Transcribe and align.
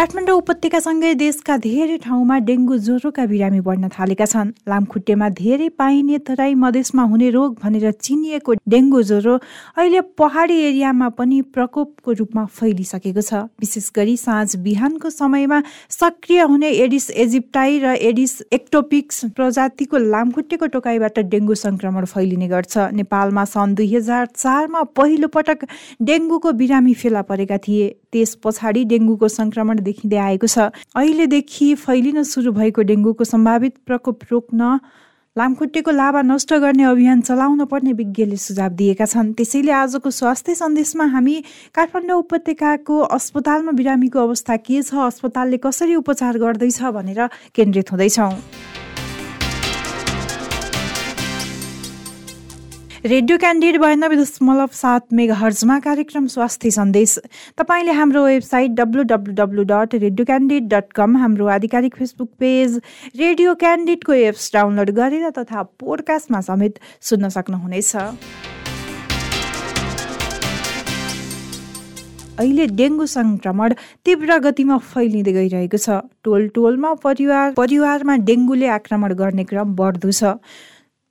काठमाडौँ 0.00 0.36
उपत्यकासँगै 0.40 1.12
देशका 1.20 1.56
धेरै 1.60 1.96
ठाउँमा 2.00 2.36
डेङ्गु 2.48 2.76
ज्वरोका 2.84 3.24
बिरामी 3.28 3.60
बढ्न 3.60 3.88
थालेका 3.92 4.24
छन्। 4.32 4.52
लामखुट्टेमा 4.64 5.28
धेरै 5.36 5.68
पाइने 5.76 6.18
तराई 6.24 6.54
मधेसमा 6.56 7.02
हुने 7.10 7.28
रोग 7.36 7.58
भनेर 7.60 7.90
चिनिएको 8.00 8.52
डेङ्गु 8.64 9.02
ज्वरो 9.10 9.34
अहिले 9.76 10.00
पहाडी 10.16 10.56
एरियामा 10.68 11.08
पनि 11.20 11.40
प्रकोपको 11.52 12.12
रूपमा 12.16 12.44
फैलिसकेको 12.48 13.20
छ। 13.20 13.44
विशेष 13.60 13.90
गरी 13.92 14.16
साँझ 14.16 14.56
बिहानको 14.64 15.10
समयमा 15.10 15.60
सक्रिय 15.92 16.40
हुने 16.48 16.70
एडिस 16.80 17.10
एजिप्टाई 17.20 17.78
र 17.84 17.92
एडिस 18.00 18.32
एक्टोपिक्स 18.56 19.24
प्रजातिको 19.36 19.96
लामखुट्टेको 20.08 20.66
टोकाइबाट 20.80 21.18
डेङ्गु 21.28 21.54
संक्रमण 21.66 22.04
फैलिने 22.08 22.48
गर्छ। 22.48 22.88
नेपालमा 22.96 23.44
सन् 23.52 23.76
दुई 23.76 23.92
हजार 23.94 24.26
चारमा 24.32 24.82
पहिलो 24.96 25.28
पटक 25.28 25.68
डेङ्गुको 26.00 26.52
बिरामी 26.56 26.94
फेला 26.96 27.22
परेका 27.28 27.58
थिए। 27.68 27.96
त्यस 28.12 28.34
पछाडि 28.44 28.84
डेङ्गुको 28.92 29.28
संक्रमण 29.30 29.80
देखिँदै 29.82 30.16
आएको 30.18 30.46
छ। 30.46 30.70
अहिलेदेखि 30.96 31.74
फैलिन 31.84 32.22
सुरु 32.24 32.52
भएको 32.52 32.82
डेङ्गुको 32.90 33.24
सम्भावित 33.24 33.74
प्रकोप 33.86 34.18
रोक्न 34.30 34.78
लामखुट्टेको 35.36 35.90
लाभा 35.90 36.20
नष्ट 36.22 36.52
गर्ने 36.58 36.84
अभियान 36.84 37.20
चलाउन 37.22 37.64
पर्ने 37.70 37.92
विज्ञले 37.94 38.36
सुझाव 38.36 38.70
दिएका 38.74 39.06
छन्। 39.06 39.32
त्यसैले 39.38 39.72
आजको 39.72 40.10
स्वास्थ्य 40.10 40.54
सन्देशमा 40.54 41.04
हामी 41.14 41.36
काठमाडौँ 41.70 42.18
उपत्यकाको 42.18 42.98
अस्पतालमा 43.14 43.72
बिरामीको 43.78 44.18
अवस्था 44.18 44.56
के 44.58 44.82
छ 44.82 45.06
अस्पतालले 45.06 45.62
कसरी 45.62 45.94
उपचार 45.94 46.38
गर्दैछ 46.38 46.82
भनेर 46.82 47.26
केन्द्रित 47.54 47.92
हुँदैछौँ। 47.92 48.32
रेडियो 53.04 53.36
क्यान्डिड 53.38 53.76
बयानब्बे 53.80 54.16
दशमलव 54.16 54.68
सात 54.76 55.12
मेगा 55.16 55.34
हर्जमा 55.34 55.78
कार्यक्रम 55.80 56.26
स्वास्थ्य 56.28 56.70
सन्देश। 56.70 57.16
तपाईँले 57.58 57.92
हाम्रो 57.96 58.24
website 58.24 58.70
W 58.76 59.02
W 59.08 59.32
W 59.34 59.62
dot 59.70 59.94
Radio 59.94 60.24
Candid 60.26 60.66
dot 60.68 60.92
com 60.92 61.16
हाम्रो 61.16 61.46
आधिकारिक 61.48 61.94
फेसबुक 61.96 62.28
पेज 62.38 62.76
रेडियो 63.16 63.54
क्यान्डिडको 63.62 64.12
एप्स 64.12 64.50
डाउनलोड 64.54 64.90
गरेर 64.98 65.30
तथा 65.38 65.62
पोडकास्टमा 65.80 66.40
समेत 66.44 66.78
सुन्न 67.00 67.28
सक्नुहुनेछ। 67.36 67.96
अहिले 72.36 72.66
डेङ्गु 72.76 73.06
सङ्क्रमण 73.06 73.74
तीव्र 74.04 74.38
गतिमा 74.44 74.76
फैलिँदै 74.90 75.32
गइरहेको 75.32 75.78
छ। 75.78 76.04
टोल 76.24 76.48
टोलमा 76.52 76.92
परिवार 77.00 77.56
परिवारमा 77.56 78.16
डेङ्गुले 78.28 78.68
आक्रमण 78.76 79.14
गर्ने 79.22 79.44
क्रम 79.48 79.74
बढ्दो 79.80 80.12
छ। 80.12 80.36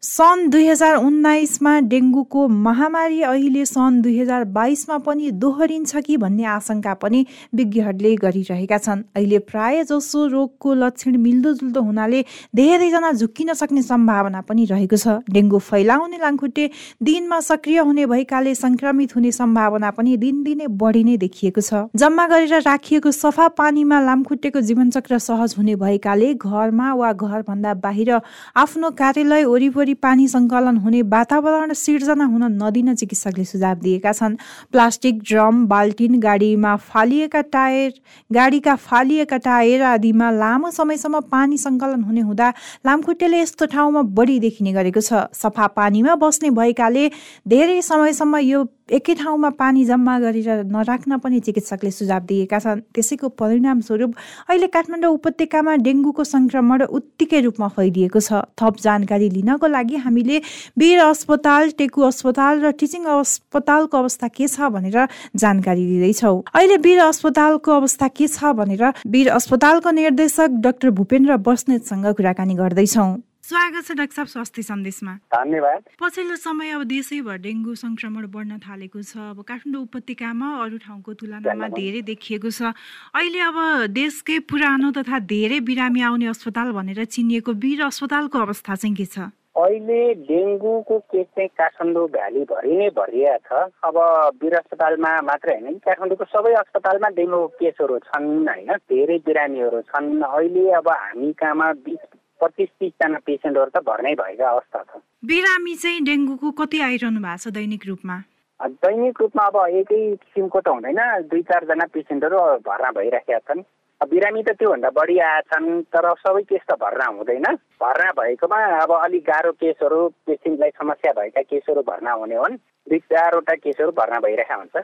सन् 0.04 0.48
दुई 0.50 0.68
हजार 0.68 0.96
उन्नाइसमा 0.96 1.72
डेङ्गुको 1.92 2.48
महामारी 2.48 3.22
अहिले 3.22 3.64
सन् 3.66 4.02
दुई 4.02 4.20
हजार 4.20 4.44
बाइसमा 4.48 4.98
पनि 5.04 5.32
दोहोरिन्छ 5.36 5.98
कि 6.06 6.16
भन्ने 6.18 6.46
आशंका 6.48 6.94
पनि 7.02 7.26
विज्ञहरूले 7.56 8.16
गरिरहेका 8.16 8.78
छन्। 8.78 9.04
अहिले 9.16 9.40
प्राय 9.50 9.84
जसो 9.84 10.26
रोगको 10.28 10.74
लक्षण 10.74 11.18
मिल्दोजुल्दो 11.18 11.82
हुनाले 11.82 12.22
धेरैजना 12.56 13.12
झुक्किन 13.12 13.54
सक्ने 13.54 13.82
सम्भावना 13.82 14.42
पनि 14.48 14.66
रहेको 14.72 14.96
छ। 14.96 15.20
डेङ्गु 15.28 15.60
फैलाउने 15.60 16.18
लामखुट्टे 16.18 16.70
दिनमा 17.04 17.40
सक्रिय 17.50 17.80
हुने 17.80 18.06
भएकाले 18.06 18.56
सङ्क्रमित 18.56 19.16
हुने 19.16 19.32
सम्भावना 19.32 19.92
पनि 20.00 20.16
दिनदिनै 20.24 20.68
बढी 20.80 21.04
नै 21.04 21.18
देखिएको 21.18 21.62
छ। 21.62 21.84
जम्मा 21.96 22.28
गरेर 22.28 22.64
राखिएको 22.70 23.12
सफा 23.12 23.48
पानीमा 23.60 24.00
लामखुट्टेको 24.08 24.62
जीवनचक्र 24.64 25.20
सहज 25.28 25.60
हुने 25.60 25.76
भएकाले 25.76 26.34
घरमा 26.40 26.94
वा 27.04 27.14
घरभन्दा 27.14 27.74
बाहिर 27.84 28.16
आफ्नो 28.64 28.96
कार्यालय 29.04 29.46
वरिपरि 29.46 29.88
गरी 29.90 29.94
पानी 29.96 30.28
सङ्कलन 30.30 30.78
हुने 30.78 31.02
वातावरण 31.10 31.74
सिर्जना 31.74 32.26
हुन 32.30 32.44
नदिन 32.62 32.94
चिकित्सकले 32.96 33.44
सुझाव 33.44 33.78
दिएका 33.82 34.12
छन्। 34.14 34.38
प्लास्टिक 34.72 35.22
ड्रम 35.26 35.66
बाल्टिन 35.66 36.20
गाडीमा 36.22 36.76
फालिएका 36.78 37.42
टायर 37.50 37.92
गाडीका 38.30 38.76
फालिएका 38.78 39.38
टायर 39.42 39.82
आदिमा 39.90 40.30
लामो 40.32 40.70
समयसम्म 40.70 41.20
पानी 41.34 41.58
सङ्कलन 41.58 42.02
हुने 42.04 42.22
हुँदा 42.22 42.54
लामखुट्टेले 42.86 43.42
यस्तो 43.42 43.66
ठाउँमा 43.66 44.02
बढी 44.14 44.40
देखिने 44.40 44.74
गरेको 44.74 45.02
छ। 45.02 45.26
सफा 45.34 45.68
पानीमा 45.74 46.16
बस्ने 46.22 46.50
भएकाले 46.54 47.10
धेरै 47.50 47.82
समयसम्म 47.82 48.38
यो 48.46 48.64
एकै 48.92 49.14
ठाउँमा 49.22 49.50
पानी 49.62 49.86
जम्मा 49.86 50.14
गरेर 50.20 50.50
नराख्न 50.66 51.18
पनि 51.24 51.40
चिकित्सकले 51.40 51.92
सुझाव 51.92 52.22
दिएका 52.26 52.60
छन्। 52.60 52.80
त्यसैको 52.94 53.28
परिणामस्वरूप 53.40 54.12
अहिले 54.50 54.68
काठमाडौँ 54.68 55.14
उपत्यकामा 55.14 55.76
डेङ्गुको 55.86 56.24
सङ्क्रमण 56.24 56.82
उत्तिकै 56.90 57.40
रूपमा 57.46 57.68
फैलिएको 57.76 58.20
छ। 58.20 58.42
थप 58.58 58.74
जानकारी 58.82 59.30
लिनको 59.30 59.68
लागि 59.68 59.96
हामीले 60.06 60.38
वीर 60.80 61.00
अस्पताल 61.06 61.70
टेकु 61.78 62.02
अस्पताल 62.10 62.56
र 62.66 62.72
टिचिङ 62.80 63.06
अस्पतालको 63.06 63.96
अवस्था 63.98 64.28
के 64.34 64.48
छ 64.48 64.74
भनेर 64.74 64.98
जानकारी 65.36 65.86
दिँदैछौँ। 65.86 66.38
अहिले 66.50 66.78
वीर 66.82 67.00
अस्पतालको 67.06 67.72
अवस्था 67.72 68.08
के 68.10 68.28
छ 68.28 68.54
भनेर 68.58 68.84
वीर 69.08 69.30
अस्पतालको 69.30 69.90
निर्देशक 69.92 70.50
डाक्टर 70.66 70.90
भूपेन्द्र 70.92 71.38
बस्नेतसँग 71.38 72.14
कुराकानी 72.18 72.56
गर्दैछौँ। 72.56 73.29
स्वागत 73.50 73.82
छ 73.82 73.92
डाक्टर 73.98 74.14
साहब 74.14 74.28
स्वास्थ्य 74.28 74.62
सन्देशमा। 74.62 75.14
धन्यवाद। 75.34 75.82
पछिल्लो 75.98 76.36
समय 76.38 76.70
अब 76.70 76.84
देशैभर 76.86 77.38
डेङ्गु 77.42 77.74
संक्रमण 77.82 78.28
बढ्न 78.30 78.58
थालेको 78.62 79.02
छ। 79.02 79.18
अब 79.34 79.42
काठमाडौँ 79.42 79.82
उपत्यकामा 79.90 80.48
अरू 80.64 80.78
ठाउँको 80.86 81.14
तुलनामा 81.18 81.68
धेरै 81.74 82.02
देखिएको 82.06 82.50
छ। 82.54 82.70
अहिले 83.18 83.42
अब 83.42 83.58
देशकै 83.90 84.38
पुरानो 84.46 84.92
तथा 84.94 85.20
धेरै 85.26 85.60
बिरामी 85.66 86.02
आउने 86.06 86.30
अस्पताल 86.30 86.78
भनेर 86.78 87.02
चिनिएको 87.10 87.52
वीर 87.58 87.82
अस्पतालको 87.90 88.38
अवस्था 88.38 88.76
चाहिँ 88.76 88.96
के 88.96 89.06
छ? 89.10 89.34
अहिले 89.58 90.00
डेङ्गुको 90.30 91.00
केस 91.10 91.28
चाहिँ 91.34 91.50
काठमाडौँ 91.58 92.06
भ्यालीभरि 92.14 92.76
नै 92.78 92.90
भरिया 92.94 93.34
छ। 93.50 93.66
अब 93.82 93.98
वीर 94.46 94.54
अस्पतालमा 94.62 95.12
मात्रै 95.26 95.58
होइन 95.58 95.82
काठमाडौँको 95.90 96.26
सबै 96.38 96.54
अस्पतालमा 96.62 97.10
डेङ्गुको 97.18 97.50
केसहरू 97.58 97.98
छन् 98.14 98.30
होइन 98.46 98.72
धेरै 98.94 99.18
बिरामीहरू 99.26 99.82
छन्। 99.90 100.08
अहिले 100.22 100.70
अब 100.78 100.88
हामी 100.94 101.34
कहाँमा 101.34 101.74
बिस 101.90 102.04
पच्चिस 102.42 102.70
तिसजना 102.80 103.20
पेसेन्टहरू 103.26 103.72
त 103.76 103.84
भर्नै 103.84 104.14
भएको 104.16 104.46
अवस्था 104.46 104.84
छ। 104.84 105.02
बिरामी 105.26 105.76
चाहिँ 105.76 106.04
डेङ्गुको 106.06 106.52
कति 106.60 106.80
आइरहनु 106.82 107.20
भएको 107.20 107.44
छ 107.44 107.54
दैनिक 107.56 107.84
रूपमा? 107.88 108.18
दैनिक 108.60 109.22
रूपमा 109.22 109.44
अब 109.50 109.58
एकै 109.80 110.00
किसिमको 110.16 110.60
त 110.60 110.68
हुँदैन 110.68 111.02
दुई 111.32 111.42
चारजना 111.48 111.86
पेसेन्टहरू 111.96 112.38
भर्ना 112.64 112.90
भइराखेका 112.98 113.40
छन्। 113.48 113.64
बिरामी 114.02 114.42
त 114.44 114.56
त्योभन्दा 114.56 114.90
बढी 114.96 115.18
आएछन् 115.20 115.68
तर 115.92 116.06
सबै 116.24 116.42
केस 116.48 116.64
त 116.68 116.80
भर्ना 116.80 117.06
हुँदैन। 117.20 117.48
भर्ना 117.84 118.12
भएकोमा 118.16 118.60
अब 118.84 118.92
अलिक 118.96 119.24
गाह्रो 119.28 119.52
केसहरू 119.60 120.00
पेसेन्टलाई 120.24 120.72
समस्या 120.80 121.12
भएका 121.20 121.42
केसहरू 121.52 121.82
भर्ना 121.84 122.12
हुने 122.16 122.36
हुन्। 122.36 122.56
दुई 122.88 123.00
चारवटा 123.12 123.56
केसहरू 123.60 123.92
भर्ना 123.92 124.20
भइरहेका 124.24 124.56
हुन्छ। 124.56 124.76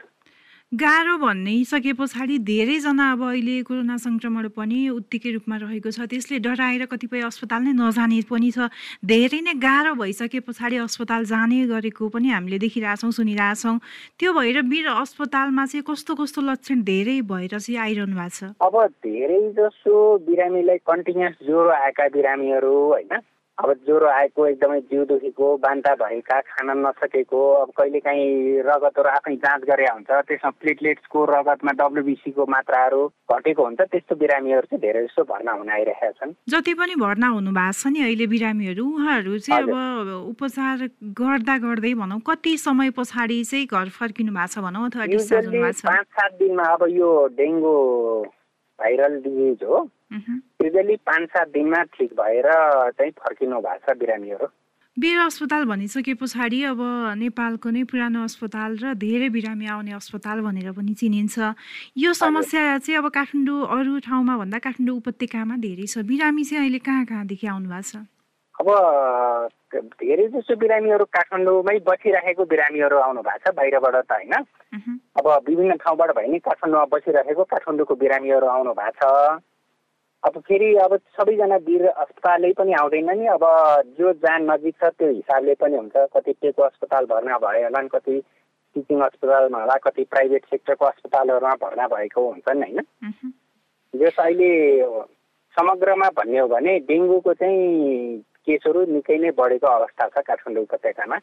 गाह्रो 0.74 1.16
भनिसके 1.18 1.92
पछाडि 1.94 2.38
धेरैजना 2.42 3.04
अब 3.12 3.22
अहिले 3.22 3.62
कोरोना 3.62 3.96
सङ्क्रमण 3.96 4.48
पनि 4.50 4.78
उत्तिकै 4.90 5.30
रूपमा 5.32 5.56
रहेको 5.62 5.90
छ। 5.94 6.10
त्यसले 6.10 6.38
डराएर 6.42 6.90
कतिपय 6.90 7.22
अस्पताल 7.22 7.62
नै 7.62 7.72
नजाने 7.78 8.18
पनि 8.26 8.50
छ। 8.50 8.66
धेरै 8.98 9.40
नै 9.46 9.54
गाह्रो 9.62 9.94
भइसके 9.94 10.40
पछाडि 10.42 10.76
अस्पताल 10.82 11.24
जाने 11.30 11.70
गरेको 11.70 12.08
पनि 12.10 12.28
हामीले 12.34 12.58
देखिरहेछौँ 12.58 13.10
सुनिरहेछौँ। 13.14 13.78
त्यो 14.18 14.32
भएर 14.34 14.58
वीर 14.66 14.86
अस्पतालमा 14.90 15.66
चाहिँ 15.70 15.86
कस्तो 15.86 16.14
कस्तो 16.18 16.40
लक्षण 16.50 16.82
धेरै 16.82 17.20
भएर 17.30 17.58
चाहिँ 17.62 17.78
आइरहनु 17.86 18.16
भएको 18.18 18.34
छ? 18.34 18.50
अब 18.58 18.74
धेरै 19.06 19.40
जसो 19.54 19.94
बिरामीलाई 20.26 20.78
कन्टिन्युस 20.82 21.46
ज्वरो 21.46 21.70
आएका 21.78 22.08
बिरामीहरू 22.10 22.74
होइन 22.90 23.22
अब 23.58 23.72
ज्वरो 23.86 24.06
आएको 24.06 24.46
एकदमै 24.46 24.80
जिउ 24.88 25.04
दुखेको 25.08 25.46
बान्ता 25.56 25.94
भएका 25.96 26.40
खान 26.48 26.70
नसकेको 26.78 27.40
अब 27.54 27.70
कहिलेकाहीँ 27.76 28.60
रगतहरू 28.66 29.08
आफै 29.10 29.34
जाँच 29.44 29.62
गरे 29.70 29.86
हुन्छ 29.86 30.10
त्यसमा 30.28 30.50
प्लेटलेट्सको 30.60 31.24
रगतमा 31.24 31.72
डब्लुबिसीको 31.80 32.46
मात्राहरू 32.46 33.00
घटेको 33.32 33.64
हुन्छ 33.64 33.80
त्यस्तो 33.80 34.14
बिरामीहरू 34.14 34.68
चाहिँ 34.68 34.80
धेरै 34.80 35.02
जस्तो 35.06 35.24
भर्ना 35.24 35.52
हुन 35.52 35.70
आइरहेका 35.70 36.10
छन्। 36.20 36.36
जति 36.48 36.74
पनि 36.74 36.94
भर्ना 37.00 37.28
हुनु 37.32 37.50
भएको 37.50 37.80
छ 37.80 37.96
नि 37.96 38.04
अहिले 38.04 38.26
बिरामीहरू 38.28 38.84
उहाँहरू 38.92 39.38
चाहिँ 39.40 39.62
अब 39.62 40.14
उपचार 40.36 40.88
गर्दा 41.16 41.58
गर्दै 41.58 41.94
भनौँ 41.96 42.20
कति 42.28 42.56
समय 42.60 42.90
पछाडि 42.92 43.42
चाहिँ 43.44 43.66
घर 43.66 43.88
फर्किनु 43.98 44.32
भएको 44.36 44.52
छ 44.52 44.68
भनौँ 44.68 44.86
अथवा 44.86 45.04
पाँच 45.56 46.06
सात 46.12 46.32
दिनमा 46.38 46.72
अब 46.76 46.88
यो 46.92 47.10
डेङ्गु 47.40 47.76
भाइरल 48.80 49.20
डिजिज 49.24 49.64
हो 49.64 49.88
युजली 50.12 50.96
पाँच 51.06 51.28
सात 51.30 51.48
दिनमा 51.48 51.82
ठिक 51.96 52.12
भएर 52.20 52.46
चाहिँ 52.92 53.10
फर्किनु 53.18 53.60
भएको 53.60 53.92
छ 53.92 53.96
बिरामीहरू। 53.98 54.46
वीर 54.96 55.18
अस्पताल 55.20 55.64
भनिसके 55.68 56.14
पछाडि 56.16 56.62
अब 56.72 56.80
नेपालको 57.20 57.70
नै 57.70 57.82
पुरानो 57.84 58.22
अस्पताल 58.24 58.76
र 58.80 58.94
धेरै 58.96 59.28
बिरामी 59.28 59.66
आउने 59.68 59.92
अस्पताल 59.92 60.40
भनेर 60.40 60.72
पनि 60.72 60.94
चिनिन्छ। 60.96 61.36
यो 62.00 62.12
समस्या 62.16 62.78
चाहिँ 62.78 62.98
अब 62.98 63.08
काठमाडौँ 63.12 63.60
अरू 63.76 63.98
ठाउँमा 64.08 64.34
भन्दा 64.40 64.58
काठमाडौँ 64.64 64.96
उपत्यकामा 64.96 65.56
धेरै 65.60 65.84
छ। 65.84 66.00
बिरामी 66.00 66.44
चाहिँ 66.48 66.60
अहिले 66.64 66.80
कहाँ 66.80 67.04
कहाँदेखि 67.04 67.46
आउनु 67.46 67.68
भएको 67.68 67.88
छ? 67.92 67.96
अब 68.56 68.68
धेरै 70.00 70.26
जसो 70.32 70.56
बिरामीहरू 70.56 71.04
काठमाडौँमै 71.12 71.78
बसिरहेको 71.86 72.44
बिरामीहरू 72.44 72.96
आउनु 72.98 73.20
भएको 73.22 73.44
छ 73.44 73.54
बाहिरबाट 73.56 73.96
त 73.96 74.12
होइन। 74.12 74.34
अब 75.20 75.26
विभिन्न 75.48 75.76
ठाउँबाट 75.84 76.10
भयो 76.16 76.30
नि 76.32 76.38
काठमाडौँमा 76.40 76.88
बसिरहेको 76.94 77.44
काठमाडौँको 77.44 77.94
बिरामीहरू 77.94 78.46
आउनु 78.46 78.72
भएको 78.72 78.96
छ। 78.96 79.40
अब 80.24 80.38
फेरि 80.48 80.68
अब 80.80 80.96
सबैजना 81.16 81.56
वीर 81.66 81.86
अस्पतालै 81.86 82.52
पनि 82.58 82.72
आउँदैन 82.72 83.10
नि 83.18 83.26
अब 83.36 83.44
जो 83.98 84.12
जहाँ 84.24 84.38
नजिक 84.40 84.74
छ 84.80 84.88
त्यो 84.96 85.10
हिसाबले 85.10 85.54
पनि 85.60 85.76
हुन्छ। 85.76 85.96
कति 86.16 86.32
टेको 86.32 86.62
अस्पताल 86.62 87.04
भर्ना 87.06 87.36
भयो 87.38 87.64
होला 87.64 87.80
नि 87.80 87.88
कति 87.92 88.14
टिचिङ 88.76 89.00
अस्पतालमा 89.00 89.60
होला 89.60 89.76
कति 89.84 90.04
प्राइभेट 90.10 90.44
सेक्टरको 90.50 90.84
अस्पतालहरूमा 90.84 91.54
भर्ना 91.60 91.86
भएको 91.92 92.20
हुन्छन् 92.28 92.62
होइन। 92.64 92.80
जस 93.94 94.16
अहिले 94.18 94.50
समग्रमा 95.56 96.08
भन्ने 96.16 96.38
हो 96.38 96.48
भने 96.48 96.78
डेङ्गुको 96.88 97.34
चाहिँ 97.34 98.24
केसहरू 98.46 98.80
निकै 98.94 99.16
नै 99.18 99.30
बढेको 99.34 99.66
अवस्था 99.66 100.04
छ 100.14 100.22
काठमाडौँ 100.26 100.62
उपत्यकामा। 100.62 101.16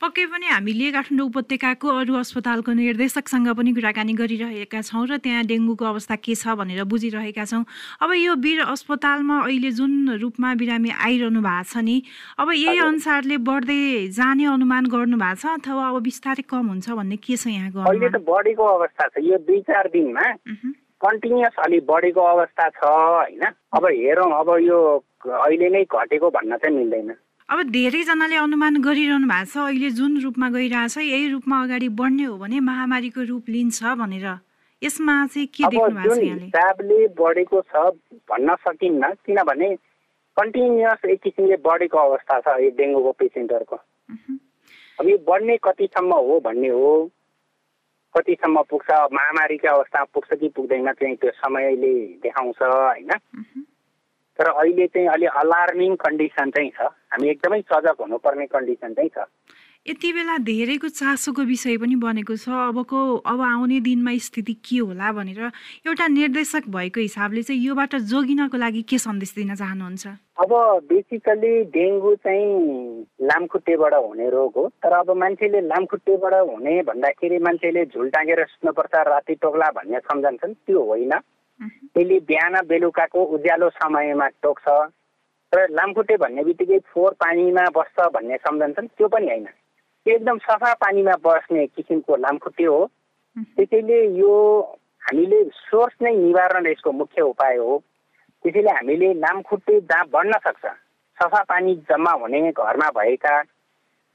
पक्कै 0.00 0.24
पनि 0.32 0.46
हामीले 0.48 0.90
काठमाडौँ 0.92 1.26
उपत्यकाको 1.28 1.88
अरू 2.00 2.14
अस्पतालको 2.24 2.72
निर्देशकसँग 2.72 3.48
पनि 3.58 3.70
कुराकानी 3.76 4.12
गरिरहेका 4.20 4.80
छौँ 4.88 5.04
र 5.06 5.16
त्यहाँ 5.24 5.44
डेङ्गुको 5.44 5.84
अवस्था 5.84 6.16
के 6.24 6.34
छ 6.34 6.56
भनेर 6.58 6.84
बुझिरहेका 6.84 7.44
छौँ। 7.44 7.64
अब 8.02 8.10
यो 8.16 8.34
वीर 8.44 8.60
अस्पतालमा 8.74 9.36
अहिले 9.44 9.70
जुन 9.78 9.92
रूपमा 10.20 10.54
बिरामी 10.60 10.90
आइरहनु 10.90 11.40
भएको 11.40 11.68
छ 11.70 11.84
नि 11.84 11.96
अब 12.40 12.48
यही 12.52 12.78
अनुसारले 12.88 13.36
बढ्दै 13.48 14.08
जाने 14.12 14.44
अनुमान 14.54 14.84
गर्नु 14.88 15.16
भएको 15.16 15.40
छ 15.40 15.44
अथवा 15.60 15.88
अब 15.88 16.02
बिस्तारै 16.08 16.44
कम 16.48 16.64
हुन्छ 16.72 16.88
भन्ने 16.90 17.16
के 17.20 17.36
छ 17.36 17.46
यहाँको 17.52 17.84
अहिले 17.84 18.08
त 18.08 18.24
बढेको 18.24 18.64
अवस्था 18.64 19.08
छ। 19.08 19.24
यो 19.24 19.38
दुई 19.44 19.60
चार 19.68 19.88
दिनमा 19.92 20.24
कन्टिन्युस 21.04 21.56
अलि 21.64 21.80
बढेको 21.88 22.20
अवस्था 22.24 22.68
छ 22.70 22.84
होइन? 22.84 23.42
अब 23.76 23.86
हेरौँ 23.86 24.30
अब 24.40 24.48
यो 24.62 24.78
अहिले 25.24 25.68
नै 25.70 25.84
घटेको 25.84 26.30
भन्न 26.30 26.56
चाहिँ 26.56 26.76
मिल्दैन। 26.76 27.14
अब 27.48 27.60
धेरैजनाले 27.70 28.36
अनुमान 28.36 28.80
गरिरहनु 28.82 29.28
भएको 29.28 29.52
छ 29.52 29.56
अहिले 29.68 29.90
जुन 30.00 30.20
रूपमा 30.22 30.48
गइरहेछ 30.50 30.96
यही 30.98 31.28
रूपमा 31.30 31.62
अगाडि 31.62 31.88
बढ्ने 32.00 32.24
हो 32.24 32.36
भने 32.38 32.60
महामारीको 32.60 33.22
रूप 33.28 33.48
लिन्छ 33.48 33.82
भनेर। 34.00 34.26
यसमा 34.82 35.14
चाहिँ 35.26 35.46
के 35.46 35.64
देख्नु 35.64 35.90
भएको 35.90 36.14
छ 36.14 36.18
हिसाबले 36.40 37.06
बढेको 37.20 37.60
छ 37.60 37.84
भन्न 38.30 38.54
सकिन्न 38.64 39.12
किनभने 39.26 39.68
कन्टिन्युस 40.36 41.04
एक 41.10 41.20
किसिमले 41.22 41.56
बढेको 41.64 41.98
अवस्था 41.98 42.40
छ 42.40 42.56
यो 42.62 42.70
डेङ्गुको 42.80 43.12
पेसेन्टहरूको। 43.20 43.76
अब 44.98 45.08
यो 45.08 45.16
बढ्ने 45.28 45.56
कतिसम्म 45.64 46.12
हो 46.26 46.40
भन्ने 46.44 46.68
हो 46.68 46.90
कतिसम्म 48.16 48.62
पुग्छ 48.62 48.90
महामारीको 48.90 49.68
अवस्थामा 49.68 50.04
पुग्छ 50.14 50.38
कि 50.40 50.48
पुग्दैन 50.48 50.92
चाहिँ 50.92 51.16
त्यो 51.16 51.30
समयले 51.30 51.94
देखाउँछ 52.22 52.62
होइन? 52.62 53.10
तर 54.38 54.46
अहिले 54.48 54.86
चाहिँ 54.86 55.08
अलि 55.08 55.26
अलार्मिङ 55.26 55.94
कन्डिसन 55.96 56.50
चाहिँ 56.50 56.70
छ। 56.70 56.82
हामी 56.82 57.28
एकदमै 57.28 57.60
सजग 57.60 57.96
हुनुपर्ने 58.00 58.46
कन्डिसन 58.46 58.94
चाहिँ 58.94 59.10
छ। 59.10 59.18
यति 59.84 60.12
बेला 60.12 60.36
धेरैको 60.40 60.88
चासोको 60.88 61.42
विषय 61.44 61.76
पनि 61.76 61.96
बनेको 62.00 62.36
छ। 62.40 62.48
अबको 62.48 62.98
अब 63.20 63.40
आउने 63.40 63.80
दिनमा 63.84 64.16
स्थिति 64.16 64.52
के 64.64 64.78
होला 64.80 65.12
भनेर 65.12 65.40
एउटा 65.84 66.06
निर्देशक 66.08 66.68
भएको 66.72 67.00
हिसाबले 67.00 67.42
चाहिँ 67.42 67.60
योबाट 67.60 67.94
जोगिनको 68.08 68.56
लागि 68.56 68.82
के 68.88 68.98
सन्देश 68.98 69.34
दिन 69.36 69.54
चाहनुहुन्छ? 69.54 70.06
अब 70.40 70.52
बेसिकली 70.88 71.52
डेङ्गु 71.68 72.14
चाहिँ 72.16 72.48
लामखुट्टेबाट 73.28 73.94
हुने 73.94 74.28
रोग 74.30 74.52
हो। 74.56 74.68
तर 74.80 74.92
अब 75.04 75.10
मान्छेले 75.20 75.60
लामखुट्टेबाट 75.60 76.34
हुने 76.48 76.82
भन्दाखेरि 76.88 77.38
मान्छेले 77.44 77.84
झुल 77.84 78.08
टाँगेर 78.08 78.40
सुत्नुपर्छ 78.44 78.94
राति 78.96 79.34
टोक्ला 79.34 79.68
भन्ने 79.68 79.98
सम्झन्छन्। 79.98 80.54
त्यो 80.64 80.80
होइन। 80.80 81.12
त्यसले 81.92 82.18
बिहान 82.24 82.54
बेलुकाको 82.66 83.20
उज्यालो 83.36 83.68
समयमा 83.68 84.28
टोक्छ। 84.42 84.64
र 85.52 85.66
लामखुट्टे 85.70 86.16
भन्ने 86.16 86.44
बित्तिकै 86.44 86.78
फोहोर 86.88 87.12
पानीमा 87.20 87.64
बस्छ 87.76 88.08
भन्ने 88.16 88.36
सम्झन्छन्। 88.48 88.86
त्यो 88.96 89.08
पनि 89.12 89.28
होइन। 89.28 89.46
एकदम 90.06 90.38
सफा 90.38 90.72
पानीमा 90.74 91.12
बस्ने 91.24 91.66
किसिमको 91.66 92.16
लामखुट्टे 92.16 92.64
हो। 92.64 92.80
त्यसैले 93.56 93.98
यो 94.18 94.32
हामीले 95.02 95.42
सोर्स 95.50 95.94
नै 96.02 96.12
निवारण 96.16 96.66
यसको 96.66 96.92
मुख्य 96.92 97.22
उपाय 97.22 97.56
हो। 97.56 97.78
त्यसैले 98.44 98.70
हामीले 98.70 99.12
लामखुट्टे 99.14 99.80
जहाँ 99.80 100.06
बढ्न 100.12 100.38
सक्छ 100.44 100.64
सफा 101.18 101.42
पानी 101.48 101.74
जम्मा 101.90 102.12
हुने 102.20 102.40
घरमा 102.52 102.88
भएका 102.90 103.34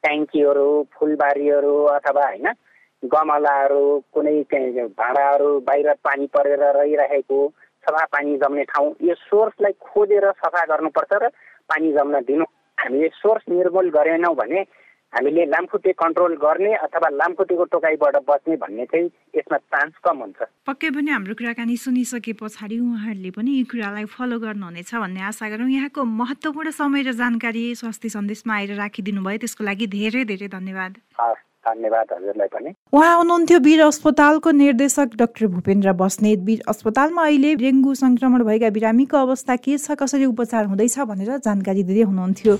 ट्याङ्कीहरू 0.04 0.70
फुलबारीहरू 0.94 1.76
अथवा 1.96 2.26
होइन 2.26 2.48
गमलाहरू 3.04 3.84
कुनै 4.14 4.36
भाँडाहरू 5.00 5.50
बाहिर 5.68 5.94
पानी 6.04 6.26
परेर 6.28 6.64
रहिरहेको 6.78 7.40
सफा 7.84 8.04
पानी 8.14 8.38
जम्ने 8.38 8.64
ठाउँ 8.72 8.94
यो 9.02 9.16
सोर्सलाई 9.16 9.74
खोजेर 9.82 10.32
सफा 10.38 10.66
गर्नुपर्छ 10.66 11.14
र 11.14 11.28
पानी 11.70 11.92
जम्न 11.94 12.22
दिनु। 12.28 12.46
हामीले 12.78 13.08
सोर्स 13.16 13.44
निर्मूल 13.50 13.90
गरेनौँ 13.90 14.36
भने 14.36 14.64
हामीले 15.14 15.46
लामखुट्टे 15.46 15.92
कन्ट्रोल 15.98 16.36
गर्ने 16.38 16.74
अथवा 16.86 17.10
लामखुट्टेको 17.10 17.64
टोकाइबाट 17.74 18.16
बच्ने 18.30 18.56
भन्ने 18.62 18.86
चाहिँ 18.86 19.08
यसमा 19.36 19.58
चान्स 19.58 19.94
कम 20.06 20.18
हुन्छ। 20.22 20.40
पक्कै 20.70 20.90
पनि 20.94 21.10
हाम्रो 21.12 21.34
कुराकानी 21.34 21.78
सुनिसके 21.82 22.34
पछाडि 22.38 22.78
उहाँहरूले 22.78 23.32
पनि 23.34 23.52
यी 23.58 23.64
कुरालाई 23.74 24.06
फलो 24.06 24.38
गर्नुहुनेछ 24.40 24.94
भन्ने 24.94 25.22
आशा 25.34 25.50
गरौँ। 25.50 25.70
यहाँको 25.70 26.04
महत्त्वपूर्ण 26.06 26.70
समय 26.78 27.02
र 27.10 27.12
जानकारी 27.18 27.64
स्वास्थ्य 27.82 28.10
सन्देशमा 28.16 28.54
आएर 28.54 28.74
राखिदिनु 28.78 29.22
भयो। 29.26 29.38
त्यसको 29.42 29.64
लागि 29.66 29.88
धेरै 29.98 30.24
धेरै 30.30 30.48
धन्यवाद। 30.48 30.94
धन्यवाद 31.60 32.08
हजुरलाई 32.14 32.48
पनि। 32.54 32.70
उहाँ 32.94 33.18
हुनुहुन्थ्यो 33.18 33.60
वीर 33.60 33.82
अस्पतालको 33.84 34.52
निर्देशक 34.62 35.10
डाक्टर 35.18 35.48
भूपेन्द्र 35.58 35.92
बस्नेत। 35.98 36.40
वीर 36.46 36.62
अस्पतालमा 36.70 37.26
अहिले 37.26 37.56
डेङ्गु 37.66 37.94
संक्रमण 38.06 38.44
भएका 38.46 38.70
बिरामीको 38.78 39.18
अवस्था 39.18 39.56
के 39.58 39.78
छ 39.78 39.98
कसरी 40.00 40.26
उपचार 40.32 40.66
हुँदैछ 40.72 41.00
भनेर 41.12 41.38
जानकारी 41.44 41.84
दिँदै 41.84 42.04
हुनुहुन्थ्यो। 42.14 42.54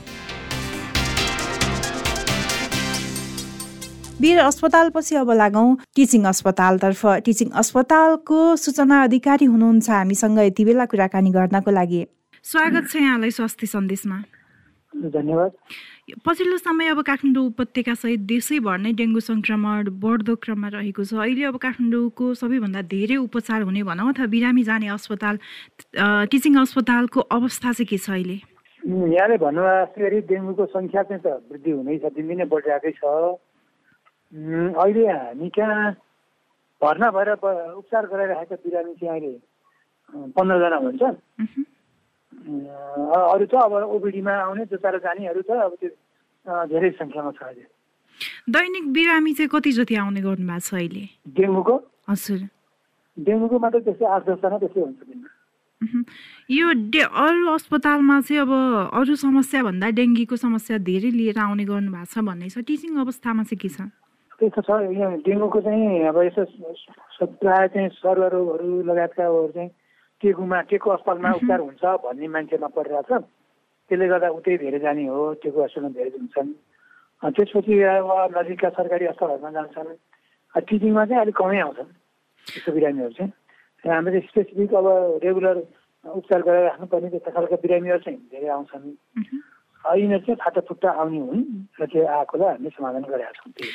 वीर 4.22 4.38
अस्पतालपछि 4.40 5.16
अब 5.16 5.32
लागौँ। 5.32 5.76
टिचिङ 5.96 6.24
अस्पतालतर्फ। 6.28 7.02
टिचिङ 7.26 7.50
अस्पतालको 7.56 8.40
सूचना 8.60 9.04
अधिकारी 9.04 9.46
हुनुहुन्छ 9.48 9.90
हामीसँग 9.90 10.40
यति 10.40 10.64
बेला 10.68 10.86
कुराकानी 10.92 11.32
गर्नको 11.32 11.72
लागि। 11.72 12.02
स्वागत 12.44 12.84
छ 12.92 12.96
यहाँलाई 13.00 13.32
स्वास्थ्य 13.32 13.68
सन्देशमा। 13.68 14.18
धन्यवाद। 15.16 15.52
पछिल्लो 16.26 16.58
समय 16.58 16.88
अब 16.92 17.02
काठमाडौँ 17.08 17.46
उपत्यका 17.48 17.94
सहित 17.96 18.20
देशैभर 18.28 18.78
नै 18.84 18.92
डेङ्गु 19.00 19.20
सङ्क्रमण 19.24 19.88
बढ्दो 20.04 20.36
क्रममा 20.44 20.68
रहेको 20.76 21.04
छ। 21.08 21.16
अहिले 21.16 21.44
अब 21.48 21.58
काठमाडौँको 21.64 22.26
सबैभन्दा 22.44 22.82
धेरै 22.92 23.16
उपचार 23.24 23.62
हुने 23.64 23.84
भनौँ 23.88 24.12
अथवा 24.12 24.28
बिरामी 24.36 24.64
जाने 24.68 24.88
अस्पताल 25.00 25.40
टिचिङ 26.28 26.60
अस्पतालको 26.60 27.20
अवस्था 27.24 27.72
चाहिँ 27.72 27.88
के 27.88 27.98
छ 28.04 28.20
अहिले? 28.20 28.38
यहाँले 28.84 29.38
भन्नुभएको 29.40 30.28
डेङ्गुको 30.28 30.66
सङ्ख्या 30.76 31.04
चाहिँ 31.08 31.22
त 31.24 31.40
वृद्धि 31.48 31.72
हुँदै 31.72 31.98
छ 32.04 32.12
दिनदिनै 32.20 32.46
बढिरहेकै 32.52 32.92
छ। 33.00 33.40
अहिले 34.34 35.04
हामी 35.08 35.50
कहाँ 35.58 35.92
भर्ना 36.82 37.08
भएर 37.12 37.30
उपचार 37.34 38.06
गराइरहेका 38.08 38.56
बिरामी 38.56 38.94
चाहिँ 39.02 39.10
अहिले 39.10 39.34
पन्ध्रजना 40.36 40.78
हुन्छ 40.86 41.02
अरू 43.10 43.46
छ 43.46 43.54
अब 43.66 43.74
ओपिडीमा 43.96 44.34
आउने 44.46 44.66
जोताएर 44.70 44.98
जानेहरू 45.06 45.42
छ 45.42 45.52
अब 45.66 45.74
त्यो 45.82 45.90
धेरै 46.70 46.90
सङ्ख्यामा 47.02 47.32
छ 47.32 47.42
अहिले। 47.44 47.66
दैनिक 48.54 48.86
बिरामी 48.94 49.34
चाहिँ 49.34 49.50
कति 49.50 49.72
जति 49.82 49.96
आउने 49.96 50.22
गर्नु 50.22 50.46
भएको 50.46 50.60
छ 50.60 50.74
अहिले? 50.74 51.04
डेङ्गुको? 51.36 51.76
हजुर। 52.10 52.42
डेङ्गुको 53.18 53.56
मात्रै 53.60 53.82
त्यस्तै 53.82 54.06
आठ 54.06 54.22
दसजना 54.30 54.58
त्यस्तै 54.62 54.82
हुन्छ 54.82 55.00
दिनमा। 55.10 55.30
यो 56.52 56.68
डे 56.94 57.02
अरू 57.26 57.46
अस्पतालमा 57.54 58.16
चाहिँ 58.22 58.42
अब 58.42 58.52
अरू 59.00 59.16
समस्या 59.26 59.64
भन्दा 59.64 59.90
डेङ्गीको 60.00 60.36
समस्या 60.46 60.78
धेरै 60.90 61.12
लिएर 61.18 61.38
आउने 61.40 61.66
गर्नु 61.66 61.92
भएको 61.92 62.12
छ 62.14 62.24
भन्ने 62.30 62.50
छ। 62.50 62.58
टिचिङ 62.68 62.92
अवस्थामा 63.04 63.44
चाहिँ 63.44 63.60
के 63.60 63.70
छ? 63.70 63.90
त्यस्तो 64.40 64.62
छ 64.62 64.70
यहाँ 64.96 65.18
डेङ्गुको 65.22 65.60
चाहिँ 65.62 66.08
अब 66.08 66.18
यसो 66.24 66.44
प्रायः 67.38 67.68
चाहिँ 67.68 67.90
सर्वरोगहरू 68.00 68.70
लगायतकाहरू 68.88 69.48
चाहिँ 69.52 69.70
टेकुमा 70.24 70.60
टेकु 70.70 70.90
अस्पतालमा 70.90 71.30
उपचार 71.36 71.60
हुन्छ 71.60 71.84
भन्ने 72.04 72.28
मान्छेमा 72.28 72.68
परिरहेको 72.72 73.20
छ 73.20 73.24
त्यसले 73.92 74.08
गर्दा 74.08 74.30
उतै 74.40 74.58
धेरै 74.64 74.80
जाने 74.80 75.06
हो 75.12 75.22
टेकु 75.44 75.60
अस्पतालमा 75.60 75.92
धेरै 75.92 76.12
हुन्छन् 76.16 76.52
त्यसपछि 77.22 77.82
अब 77.84 78.10
नजिकका 78.32 78.70
सरकारी 78.70 79.06
अस्पतालहरूमा 79.06 79.52
जान्छन्। 79.52 79.92
टिचिङमा 80.56 81.04
चाहिँ 81.06 81.22
अलिक 81.22 81.36
कमै 81.36 81.60
आउँछन् 81.60 81.92
त्यस्तो 82.48 82.72
बिरामीहरू 82.72 83.12
चाहिँ। 83.12 83.32
चाहिँ 83.84 84.22
स्पेसिफिक 84.30 84.74
अब 84.74 84.88
रेगुलर 85.24 85.58
उपचार 86.06 86.42
गरेर 86.42 86.64
राख्नुपर्ने 86.64 87.10
त्यस्ता 87.10 87.32
खालका 87.32 87.56
बिरामीहरू 87.60 88.00
चाहिँ 88.00 88.20
धेरै 88.32 88.48
आउँछन्। 88.56 88.88
यिनीहरू 89.84 90.24
चाहिँ 90.26 90.40
फाटाफुट्टा 90.44 90.90
आउने 90.96 91.20
हुन् 91.20 91.44
र 91.76 91.86
त्यो 91.92 92.08
आएकोलाई 92.08 92.50
हामीले 92.50 92.70
समाधान 92.72 93.04
गरेका 93.04 93.32
छौँ 93.36 93.52
त्यही 93.52 93.72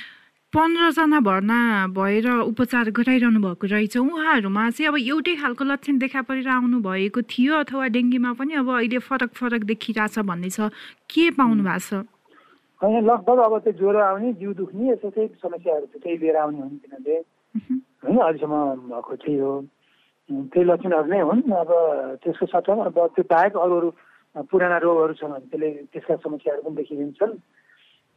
पन्ध्रजना 0.55 1.19
भर्ना 1.19 1.59
भएर 1.91 2.27
उपचार 2.47 2.91
गराइरहनु 2.95 3.41
भएको 3.43 3.67
रहेछ। 3.67 3.97
उहाँहरूमा 3.99 4.71
चाहिँ 4.71 4.89
अब 4.89 4.97
एउटै 5.03 5.35
खालको 5.43 5.65
लक्षण 5.67 5.99
देखा 5.99 6.23
परेर 6.31 6.49
आउनु 6.49 6.79
भएको 6.79 7.21
थियो 7.27 7.55
अथवा 7.67 7.87
डेङ्गीमा 7.91 8.33
पनि 8.39 8.55
अब 8.63 8.69
अहिले 8.71 8.99
फरक 9.03 9.31
फरक 9.35 9.63
देखिरहेछ 9.67 10.19
भन्ने 10.23 10.51
छ। 10.55 10.71
के 11.11 11.25
पाउनु 11.35 11.63
भएको 11.67 11.83
छ? 11.83 12.07
होइन 12.81 13.03
लगभग 13.03 13.39
अब 13.47 13.55
त्यो 13.67 13.73
ज्वरो 13.83 13.99
आउने 13.99 14.33
जिउ 14.39 14.53
दुख्ने 14.55 14.93
यस्तो 14.95 15.11
चाहिँ 15.11 15.29
समस्याहरू 15.43 15.87
चाहिँ 15.91 16.03
त्यही 16.07 16.17
लिएर 16.23 16.37
आउने 16.39 16.59
हुन् 16.63 16.79
किनभने। 16.87 17.17
होइन 18.07 18.19
अहिलेसम्म 18.23 18.55
भएको 18.95 19.15
त्यही 19.27 19.39
हो। 19.43 19.53
त्यही 20.55 20.65
लक्षणहरू 20.71 21.09
नै 21.11 21.21
हुन्। 21.35 21.43
अब 21.51 21.71
त्यसको 22.23 22.47
साथमा 22.47 22.85
अब 22.95 22.99
त्यो 23.19 23.25
बाहेक 23.27 23.53
अरू 23.59 23.75
अरू 23.75 23.91
पुराना 24.47 24.79
रोगहरू 24.87 25.15
छन् 25.19 25.35
भने 25.35 25.47
त्यसले 25.51 25.69
त्यसका 25.91 26.15
समस्याहरू 26.23 26.63
पनि 26.63 26.75
देखिदिन्छन् 26.79 27.35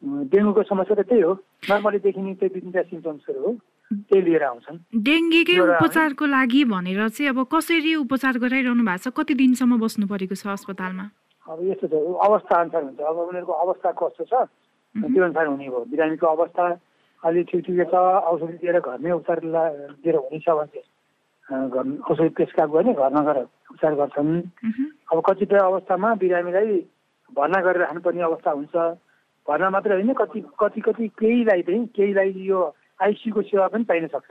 डेङ्गुको 0.04 0.64
समस्या 0.64 0.96
त 0.96 1.02
त्यही 1.04 1.22
हो 1.22 1.34
नर्मली 1.66 2.00
देखिने 2.00 2.34
त्यो 2.36 2.50
दुई 2.50 2.62
तिनवटा 2.62 2.82
सिम्टम्सहरू 2.86 3.42
हो 3.42 3.52
त्यही 3.92 4.22
लिएर 4.24 4.44
आउँछन् 4.46 4.78
डेङ्गीकै 5.02 5.58
उपचारको 5.60 6.26
लागि 6.28 6.64
भनेर 6.68 7.08
चाहिँ 7.10 7.30
अब 7.30 7.40
कसरी 7.48 7.96
उपचार 7.98 8.38
गराइरहनु 8.38 8.84
भएको 8.84 9.04
छ 9.04 9.14
कति 9.16 9.34
दिनसम्म 9.36 9.80
बस्नु 9.80 10.08
परेको 10.08 10.36
छ 10.36 10.54
अस्पतालमा 10.54 11.06
अब 11.48 11.60
यस्तो 11.66 11.88
छ 11.88 11.96
अवस्था 12.22 12.56
अनुसार 12.58 12.84
हुन्छ 12.84 13.00
अब 13.04 13.18
उनीहरूको 13.24 13.54
अवस्था 13.56 13.92
कस्तो 13.96 14.24
छ 14.26 14.34
त्यो 14.96 15.24
अनुसार 15.24 15.48
हुने 15.48 15.66
भयो 15.66 15.86
बिरामीको 15.88 16.28
अवस्था 16.30 16.66
अलि 17.24 17.44
ठिक 17.46 17.66
ठिकै 17.66 17.86
छ 17.88 17.96
औषधि 18.28 18.58
दिएर 18.60 18.80
घरमै 18.80 19.12
उपचार 19.14 19.40
दिएर 19.98 20.16
हुनेछ 20.18 20.50
भने 20.52 20.70
चाहिँ 20.76 21.70
घर 21.70 21.86
औषधि 22.06 22.30
गयो 22.38 22.68
भने 22.70 22.94
घरमा 22.94 23.22
गएर 23.24 23.42
उपचार 23.42 23.96
गर्छन् 23.96 24.32
अब 25.08 25.22
कतिपय 25.26 25.60
अवस्थामा 25.64 26.14
बिरामीलाई 26.18 26.80
भर्ना 27.32 27.62
गरेर 27.62 27.82
राख्नुपर्ने 27.82 28.22
अवस्था 28.24 28.52
हुन्छ 28.54 28.76
भर्ना 29.48 29.70
मात्रै 29.70 29.94
होइन 29.96 30.14
कति 30.20 30.40
कति 30.60 30.82
कति 30.88 31.08
केहीलाई 31.20 31.62
चाहिँ 31.64 31.86
केहीलाई 31.96 32.30
यो 32.52 32.60
आइसियुको 33.02 33.42
सेवा 33.48 33.68
पनि 33.74 33.84
पाइन 33.88 34.08
सक्छ। 34.14 34.30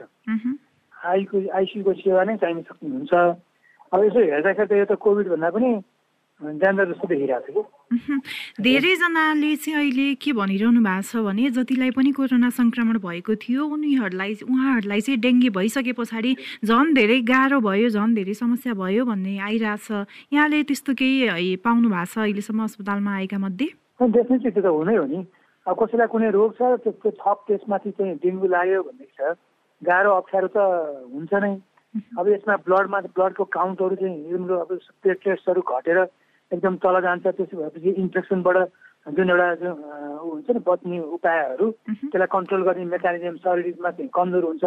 आइको 0.93 1.37
आइसियुको 1.57 1.93
सेवा 2.05 2.23
नै 2.23 2.37
चाहिन 2.37 2.61
सक्नुहुन्छ। 2.69 3.13
अब 3.93 4.03
यसो 4.03 4.19
हेर्दाखेरि 4.19 4.67
त 4.67 4.73
यो 4.77 4.85
त 4.85 4.99
कोभिडभन्दा 4.99 5.49
पनि 5.55 5.69
जान्छ 6.41 6.79
जस्तो 6.89 7.07
देखिरहेको 7.07 7.49
छ 7.49 7.65
कि। 7.89 8.61
धेरैजनाले 8.61 9.55
चाहिँ 9.57 9.77
अहिले 9.79 10.07
के 10.21 10.31
भनिरहनु 10.37 10.81
भएको 10.85 11.07
छ 11.09 11.23
भने 11.25 11.49
जतिलाई 11.49 11.91
पनि 11.97 12.11
कोरोना 12.13 12.49
सङ्क्रमण 12.53 12.97
भएको 13.01 13.33
थियो 13.41 13.61
उनीहरूलाई 13.73 14.33
उहाँहरूलाई 14.45 15.01
चाहिँ 15.01 15.19
डेङ्गी 15.25 15.49
भइसके 15.57 15.93
पछाडि 15.97 16.31
झन् 16.61 16.93
धेरै 16.93 17.19
गाह्रो 17.25 17.59
भयो 17.65 17.89
झन् 17.89 18.13
धेरै 18.19 18.33
समस्या 18.37 18.73
भयो 18.77 19.05
भन्ने 19.09 19.33
आइरहेछ। 19.49 19.87
यहाँले 20.29 20.61
त्यस्तो 20.69 20.93
केही 20.93 21.55
पाउनु 21.65 21.89
भएको 21.89 22.05
छ 22.05 22.17
अहिलेसम्म 22.21 22.63
अस्पतालमा 22.69 23.11
आएका 23.17 23.37
मध्ये? 23.41 23.73
डेफिनेटली 23.99 24.51
त्यो 24.51 24.61
त 24.61 24.65
हुनै 24.77 24.95
हो 24.97 25.05
नि। 25.05 25.19
अब 25.67 25.73
कसैलाई 25.79 26.07
कुनै 26.07 26.29
रोग 26.31 26.51
छ 26.57 26.61
त्यसको 26.83 27.09
थप 27.21 27.37
त्यसमाथि 27.47 27.91
चाहिँ 27.97 28.15
डेङ्गु 28.23 28.47
लाग्यो 28.47 28.83
भन्ने 28.87 29.07
छ। 29.17 29.35
गाह्रो 29.81 30.11
अप्ठ्यारो 30.21 30.47
त 30.53 30.57
हुन्छ 31.13 31.33
नै। 31.33 31.53
अब 32.19 32.25
यसमा 32.29 32.55
ब्लडमा 32.65 32.99
ब्लडको 33.17 33.43
काउन्टहरू 33.57 33.95
चाहिँ 33.95 34.33
अब 34.63 34.71
प्लेटलेट्सहरू 35.01 35.61
घटेर 35.61 35.99
एकदम 36.51 36.75
तल 36.83 36.95
जान्छ 37.01 37.25
त्यसो 37.27 37.57
भएपछि 37.57 37.89
इन्फेक्सनबाट 38.03 38.57
जुन 39.17 39.29
एउटा 39.29 39.47
जुन 39.61 39.73
हुन्छ 40.21 40.47
नि 40.51 40.59
बच्ने 40.67 40.99
उपायहरू 41.17 41.65
त्यसलाई 41.81 42.27
कन्ट्रोल 42.35 42.61
गर्ने 42.67 42.85
मेकानिजम 42.93 43.35
शरीरमा 43.43 43.91
चाहिँ 43.97 44.09
कमजोर 44.13 44.43
हुन्छ। 44.43 44.63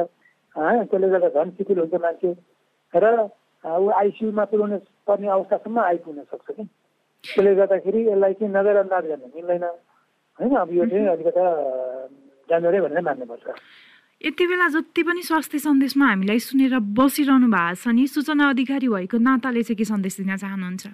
त्यसले 0.56 1.08
गर्दा 1.08 1.28
झन् 1.28 1.54
शिथिल 1.56 1.78
हुन्छ 1.78 1.94
मान्छे। 2.02 2.30
र 2.94 3.04
ऊ 3.64 3.88
आइसियुमा 4.00 4.44
पुऱ्याउनु 4.50 4.78
पर्ने 5.06 5.28
अवस्थासम्म 5.28 5.78
आइपुग्न 5.80 6.22
सक्छ 6.32 6.49
कि? 6.56 6.62
त्यसले 7.25 7.55
गर्दाखेरि 7.55 8.00
यसलाई 8.09 8.33
चाहिँ 8.39 8.53
नजरअन्दाज 8.55 9.05
गर्न 9.11 9.25
मिल्दैन। 9.35 9.65
होइन 10.39 10.55
अब 10.57 10.69
यो 10.73 10.85
चाहिँ 10.91 11.07
अलिकता 11.15 11.45
जानुरै 12.49 12.81
भनेर 12.81 13.03
मान्नुपर्छ। 13.09 13.47
यति 14.21 14.45
बेला 14.47 14.67
जति 14.69 15.03
पनि 15.03 15.23
स्वास्थ्य 15.25 15.59
सन्देशमा 15.59 16.07
हामीलाई 16.07 16.39
सुनेर 16.45 16.75
बसिरहनु 16.97 17.49
भएको 17.49 17.75
छ 17.83 17.89
नि 17.97 18.07
सूचना 18.09 18.49
अधिकारी 18.53 18.89
भएको 18.89 19.17
नाताले 19.17 19.62
चाहिँ 19.65 19.77
के 19.81 19.85
सन्देश 19.85 20.17
दिन 20.21 20.37
चाहनुहुन्छ? 20.37 20.85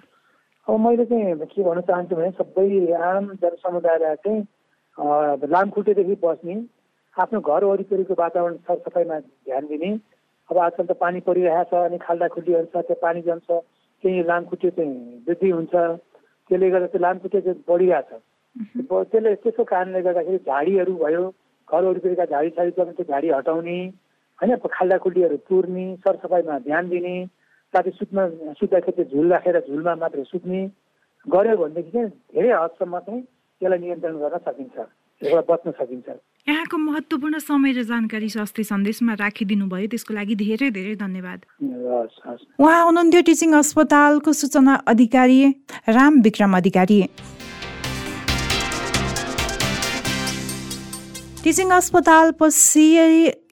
अब 0.67 0.79
मैले 0.79 1.05
चाहिँ 1.07 1.35
के 1.47 1.63
भन्न 1.63 1.81
चाहन्छु 1.87 2.15
भने 2.15 2.31
सबै 2.39 2.67
आम 2.91 3.25
जनसमुदायलाई 3.41 4.15
चाहिँ 4.23 4.41
लामखुट्टेदेखि 5.47 6.15
बस्ने 6.23 6.55
आफ्नो 7.15 7.39
घर 7.39 7.63
वरिपरिको 7.63 8.13
वातावरण 8.19 8.55
सरसफाइमा 8.67 9.19
ध्यान 9.19 9.63
दिने 9.67 9.91
अब 10.49 10.57
आजकल 10.57 10.85
त 10.85 10.91
पानी 10.99 11.19
परिरहेको 11.27 11.63
छ 11.71 11.73
अनि 11.87 11.97
खाल्डा 12.03 12.27
खुल्डीहरू 12.35 12.67
छ 12.71 12.83
त्यो 12.87 12.95
पानी 13.03 13.21
जम्छ 13.27 13.47
त्यही 14.03 14.23
लामखुट्टे 14.23 14.69
चाहिँ 14.77 15.23
वृद्धि 15.27 15.49
हुन्छ। 15.49 15.73
त्यसले 16.49 16.69
गर्दा 16.69 16.87
त्यो 16.87 17.01
लामखुट्टे 17.01 17.41
चाहिँ 17.41 17.63
बढिरहेको 17.67 18.17
छ 18.17 19.03
त्यसले 19.11 19.35
त्यसको 19.35 19.63
कारणले 19.63 20.01
गर्दाखेरि 20.01 20.37
झाडीहरू 20.37 20.93
भयो 20.95 21.23
घर 21.67 21.83
वरिपरिका 21.83 22.25
झाडी 22.25 22.49
छाडी 22.49 22.71
छ 22.71 22.89
त्यो 22.97 23.03
झाडी 23.07 23.29
हटाउने 23.29 23.79
होइन 24.39 24.55
खाल्डा 24.71 24.97
खुल्डीहरू 24.97 25.37
पुर्ने 25.49 25.85
सरसफाइमा 25.95 26.57
ध्यान 26.59 26.89
दिने 26.89 27.15
साथै 27.73 27.91
सुत्न 27.91 28.27
सुत्दाखेरि 28.59 29.03
चाहिँ 29.03 29.09
झुल 29.11 29.31
राखेर 29.31 29.59
झुलमा 29.59 29.95
मात्र 29.95 30.23
सुत्ने 30.23 30.61
गऱ्यो 31.25 31.55
भनेदेखि 31.57 31.91
चाहिँ 31.91 32.09
धेरै 32.33 32.51
हदसम्म 32.51 32.99
चाहिँ 32.99 33.21
त्यसलाई 33.21 33.79
नियन्त्रण 33.79 34.17
गर्न 34.17 34.37
सकिन्छ। 34.45 34.75
त्यसबाट 35.21 35.45
बच्न 35.49 35.71
सकिन्छ। 35.71 36.09
यहाँको 36.47 36.77
महत्त्वपूर्ण 36.77 37.39
समय 37.39 37.71
र 37.73 37.83
जानकारी 37.83 38.27
स्वास्थ्य 38.29 38.63
सन्देशमा 38.63 39.13
राखिदिनु 39.19 39.65
भयो 39.67 39.87
त्यसको 39.91 40.13
लागि 40.13 40.35
धेरै 40.35 40.69
धेरै 40.71 40.95
धन्यवाद। 40.95 41.39
उहाँ 42.59 42.83
हुनुहुन्थ्यो 42.85 43.21
टिचिङ 43.21 43.51
अस्पतालको 43.53 44.33
सूचना 44.33 44.73
अधिकारी 44.87 45.39
राम 45.91 46.21
विक्रम 46.23 46.55
अधिकारी। 46.57 46.99
टिचिङ 51.43 51.69
अस्पताल 51.69 52.31
पछि 52.39 52.85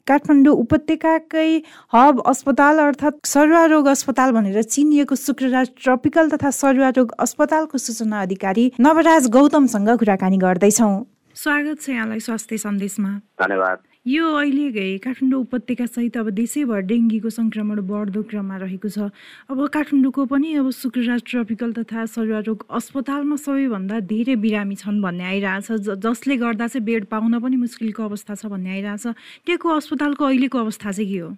काठमाडौँ 0.07 0.55
उपत्यकाकै 0.55 1.51
हब 1.93 2.21
अस्पताल 2.31 2.79
अर्थात् 2.79 3.27
सरुवा 3.27 3.65
रोग 3.73 3.85
अस्पताल 3.87 4.31
भनेर 4.31 4.63
चिनिएको 4.63 5.15
शुक्रराज 5.15 5.67
ट्रपिकल 5.83 6.29
तथा 6.29 6.49
सरुवा 6.53 6.89
रोग 6.95 7.11
अस्पतालको 7.19 7.77
सूचना 7.77 8.21
अधिकारी 8.21 8.71
नवराज 8.79 9.27
गौतमसँग 9.35 9.89
कुराकानी 9.99 10.37
गर्दैछौँ। 10.37 10.95
स्वागत 11.35 11.79
छ 11.83 11.89
यहाँलाई 11.89 12.19
स्वास्थ्य 12.19 12.57
सन्देशमा। 12.57 13.09
धन्यवाद। 13.43 13.79
यो 14.07 14.25
अहिले 14.39 14.87
काठमाडौँ 15.03 15.39
उपत्यका 15.41 15.85
सहित 15.85 16.17
अब 16.17 16.29
देशैभर 16.31 16.79
डेङ्गीको 16.87 17.29
सङ्क्रमण 17.29 17.81
बढ्दो 17.83 18.21
क्रममा 18.31 18.57
रहेको 18.63 18.87
छ। 18.87 19.11
अब 19.51 19.59
काठमाडौँको 19.67 20.25
पनि 20.31 20.53
अब 20.55 20.69
शुक्रराज 20.71 21.21
ट्रपिकल 21.27 21.73
तथा 21.75 22.05
सरुवा 22.07 22.39
रोग 22.47 22.63
अस्पतालमा 22.71 23.35
सबैभन्दा 23.35 23.99
धेरै 24.07 24.35
बिरामी 24.39 24.75
छन् 24.79 25.01
भन्ने 25.03 25.23
आइरहेछ। 25.35 25.99
जसले 25.99 26.37
गर्दा 26.39 26.67
चाहिँ 26.71 26.85
बेड 26.87 27.05
पाउन 27.11 27.39
पनि 27.43 27.55
मुस्किलको 27.67 28.03
अवस्था 28.07 28.35
छ 28.39 28.45
भन्ने 28.47 28.71
आइरहेछ। 28.79 29.43
टेको 29.43 29.67
अस्पतालको 29.75 30.23
अहिलेको 30.31 30.57
अवस्था 30.63 30.91
चाहिँ 30.95 31.11
के 31.11 31.19
हो? 31.19 31.29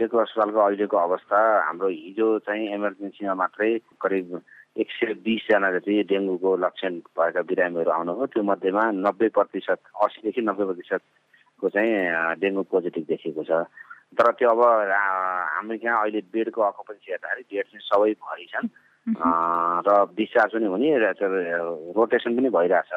टेको 0.00 0.16
अस्पतालको 0.24 0.58
अहिलेको 0.72 0.96
अवस्था 0.96 1.38
हाम्रो 1.68 1.88
हिजो 1.92 2.28
चाहिँ 2.48 2.64
इमर्जेन्सीमा 2.80 3.34
मात्रै 3.44 3.70
करिब 4.00 4.40
एक 4.76 4.90
सय 4.90 5.14
बिसजना 5.24 5.70
जति 5.72 6.02
डेङ्गुको 6.10 6.50
लक्षण 6.66 6.94
भएका 7.14 7.42
बिरामीहरू 7.46 7.90
आउनुभयो। 7.90 8.26
त्यो 8.26 8.42
मध्येमा 8.42 8.84
नब्बे 9.06 9.28
प्रतिशत 9.38 9.80
असीदेखि 10.02 10.40
नब्बे 10.42 10.64
प्रतिशतको 10.70 11.68
चाहिँ 11.74 12.38
डेङ्गु 12.42 12.62
पोजिटिभ 12.74 13.04
देखिएको 13.06 13.42
छ। 13.46 13.70
तर 14.18 14.26
त्यो 14.38 14.50
अब 14.50 14.62
हाम्रो 14.62 15.74
यहाँ 15.78 16.00
अहिले 16.02 16.20
बेडको 16.34 16.60
अकुपेन्सी 16.62 17.10
हेर्दाखेरि 17.10 17.42
बेड 17.54 17.66
चाहिँ 17.70 17.86
सबै 17.86 18.12
भरि 18.18 18.46
छन्। 18.50 18.66
र 19.86 19.90
डिस्चार्ज 20.18 20.52
पनि 20.58 20.66
हुने 20.74 20.88
रोटेसन 21.94 22.32
पनि 22.34 22.48
भइरहेछ। 22.58 22.90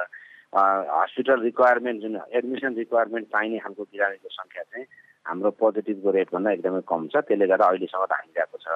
हस्पिटल 0.58 1.42
रिक्वायरमेन्ट 1.46 2.02
जुन 2.02 2.16
एडमिसन 2.42 2.74
रिक्वायरमेन्ट 2.82 3.28
चाहिने 3.30 3.58
खालको 3.62 3.84
बिरामीको 3.84 4.30
सङ्ख्या 4.34 4.64
चाहिँ 4.64 4.86
हाम्रो 5.26 5.50
पोजिटिभको 5.62 6.10
रेटभन्दा 6.18 6.52
एकदमै 6.58 6.82
कम 6.90 7.08
छ। 7.14 7.22
त्यसले 7.28 7.48
गर्दा 7.54 7.66
अहिलेसम्म 7.70 8.04
राखिरहेको 8.10 8.58
छ। 8.66 8.68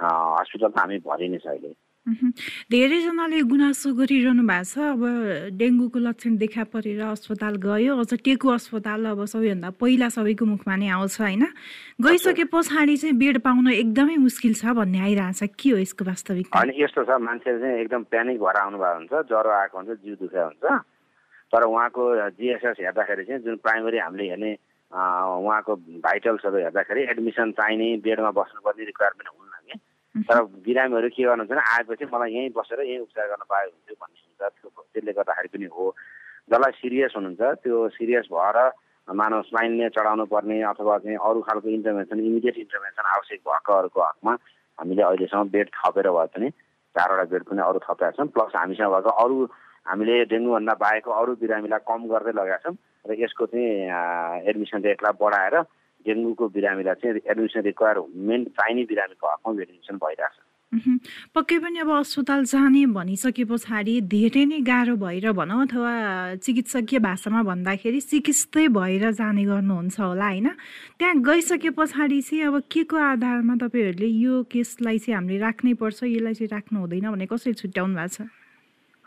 हस्पिटल 0.00 0.68
त 0.68 0.78
हामी 0.80 0.98
भरि 1.04 1.28
नै 1.28 1.38
छ 1.44 1.46
अहिले। 1.52 1.72
धेरैजनाले 2.08 3.40
गुनासो 3.44 3.92
गरिरहनु 3.92 4.42
भएको 4.42 4.64
छ। 4.64 4.78
अब 4.96 5.02
डेङ्गुको 5.52 5.98
लक्षण 6.00 6.36
देखा 6.40 6.64
परेर 6.72 7.00
अस्पताल 7.12 7.54
गयो। 7.60 7.92
अझ 8.00 8.12
टेकु 8.24 8.48
अस्पताल 8.48 9.04
अब 9.12 9.20
सबैभन्दा 9.28 9.70
पहिला 9.76 10.08
सबैको 10.08 10.44
मुखमा 10.48 10.74
नै 10.80 10.88
आउँछ 10.96 11.20
होइन? 11.20 11.44
गइसके 12.00 12.44
पछाडि 12.48 12.96
चाहिँ 12.96 13.14
बेड 13.20 13.38
पाउन 13.44 13.68
एकदमै 13.84 14.16
मुस्किल 14.16 14.54
छ 14.56 14.72
भन्ने 14.80 14.98
आइरहेछ। 15.00 15.54
के 15.60 15.70
हो 15.70 15.78
यसको 15.84 16.04
वास्तविक 16.08 16.46
होइन 16.56 16.72
यस्तो 16.80 17.04
छ 17.04 17.20
मान्छेले 17.20 17.58
चाहिँ 17.60 17.76
एकदम 17.84 18.02
प्यानिक 18.08 18.36
भएर 18.40 18.56
आउनुभएको 18.64 18.96
हुन्छ। 18.96 19.12
ज्वरो 19.28 19.50
आएको 19.60 19.76
हुन्छ 19.78 19.90
जिउ 20.00 20.14
दुखेको 20.24 20.44
हुन्छ। 20.56 20.64
तर 21.52 21.62
उहाँको 21.68 22.02
जिएसएस 22.40 22.76
हेर्दाखेरि 22.80 23.24
चाहिँ 23.28 23.42
जुन 23.44 23.56
प्राइमरी 23.60 23.98
हामीले 24.00 24.24
हेर्ने 24.32 24.52
उहाँको 24.88 25.72
भाइटल्सहरू 26.00 26.58
हेर्दाखेरि 26.64 27.00
एडमिसन 27.12 27.50
चाहिने 27.60 27.88
बेडमा 28.02 28.30
बस्नुपर्ने 28.40 28.84
रिक्वायरमेन्ट 28.88 29.28
तर 30.14 30.42
बिरामीहरू 30.66 31.08
के 31.08 31.22
गर्नुहुन्छ 31.22 31.50
भने 31.50 31.62
आएपछि 31.70 32.04
मलाई 32.12 32.30
यहीँ 32.34 32.50
बसेर 32.56 32.80
यहीँ 32.82 32.98
उपचार 33.00 33.26
गर्न 33.30 33.44
पाए 33.46 33.64
हुन्थ्यो 33.64 33.94
भन्ने 33.94 34.20
हुन्छ 34.20 34.42
त्यो 34.42 34.68
त्यसले 34.82 35.12
गर्दाखेरि 35.12 35.48
पनि 35.54 35.66
हो। 35.70 35.84
जसलाई 36.50 36.72
सिरियस 36.82 37.12
हुनुहुन्छ 37.16 37.42
त्यो 37.62 37.88
सिरियस 37.94 38.26
भएर 38.32 38.58
मानव 39.08 39.42
स्माइनले 39.42 39.88
चढाउनु 39.90 40.24
पर्ने 40.26 40.62
अथवा 40.64 40.98
चाहिँ 40.98 41.16
अरू 41.20 41.40
खालको 41.42 41.68
इन्टरभेन्सन 41.70 42.18
इमिडिएट 42.20 42.56
इन्टरभेन्सन 42.58 43.06
आवश्यक 43.14 43.40
भएकोहरूको 43.46 44.00
हकमा 44.02 44.32
हामीले 44.78 45.02
अहिलेसम्म 45.02 45.48
बेड 45.48 45.68
थपेर 45.78 46.10
भए 46.10 46.26
पनि 46.34 46.50
चारवटा 46.94 47.24
बेड 47.30 47.42
पनि 47.46 47.62
अरू 47.62 47.78
थपेका 47.86 48.10
छौँ 48.18 48.26
प्लस 48.34 48.52
हामीसँग 48.56 48.90
भएको 48.90 49.10
अरू 49.24 49.36
हामीले 49.86 50.24
डेङ्गुभन्दा 50.26 50.74
बाहेकको 50.76 51.10
अरू 51.12 51.34
बिरामीलाई 51.38 51.86
कम 51.86 52.00
गर्दै 52.08 52.32
लगाएका 52.34 52.58
छौँ 52.64 52.76
र 53.06 53.18
यसको 53.18 53.46
चाहिँ 53.46 54.48
एडमिसन 54.50 54.82
रेटलाई 54.82 55.18
बढाएर 55.18 55.56
डेङ्गुको 56.06 56.48
बिरामीलाई 56.54 56.94
चाहिँ 57.02 57.20
एडमिसन 57.30 57.60
रिक्वायरमेन्ट 57.70 58.48
चाहिने 58.48 58.82
बिरामीको 58.92 59.26
हकमा 59.32 59.62
एडमिसन 59.62 59.96
भइरहेछ। 60.04 60.36
पक्कै 61.34 61.58
पनि 61.58 61.78
अब 61.82 61.90
अस्पताल 61.90 62.44
जाने 62.46 62.86
भनिसके 62.94 63.44
पछाडि 63.44 63.94
धेरै 64.06 64.44
नै 64.46 64.60
गाह्रो 64.62 64.94
भएर 65.02 65.32
भनौँ 65.34 65.66
अथवा 65.66 65.92
चिकित्सकीय 66.46 66.98
भाषामा 67.02 67.42
भन्दाखेरि 67.42 68.00
चिकित्सै 68.00 68.68
भएर 68.78 69.10
जाने 69.10 69.44
गर्नुहुन्छ 69.50 69.98
होला 70.00 70.28
होइन? 70.30 70.48
त्यहाँ 70.98 71.14
गइसके 71.26 71.70
पछाडि 71.74 72.20
चाहिँ 72.22 72.42
अब 72.46 72.62
के 72.70 72.82
को 72.86 72.96
आधारमा 72.96 73.54
तपाईँहरूले 73.66 74.06
यो 74.06 74.42
केसलाई 74.46 74.98
चाहिँ 75.02 75.14
हामीले 75.18 75.38
राख्नै 75.42 75.74
पर्छ 75.74 75.98
यसलाई 76.06 76.34
चाहिँ 76.38 76.50
राख्नु 76.54 76.78
हुँदैन 76.80 77.10
भने 77.10 77.26
कसरी 77.26 77.52
छुट्याउनु 77.58 77.94
भएको 77.98 78.14
छ? 78.14 78.30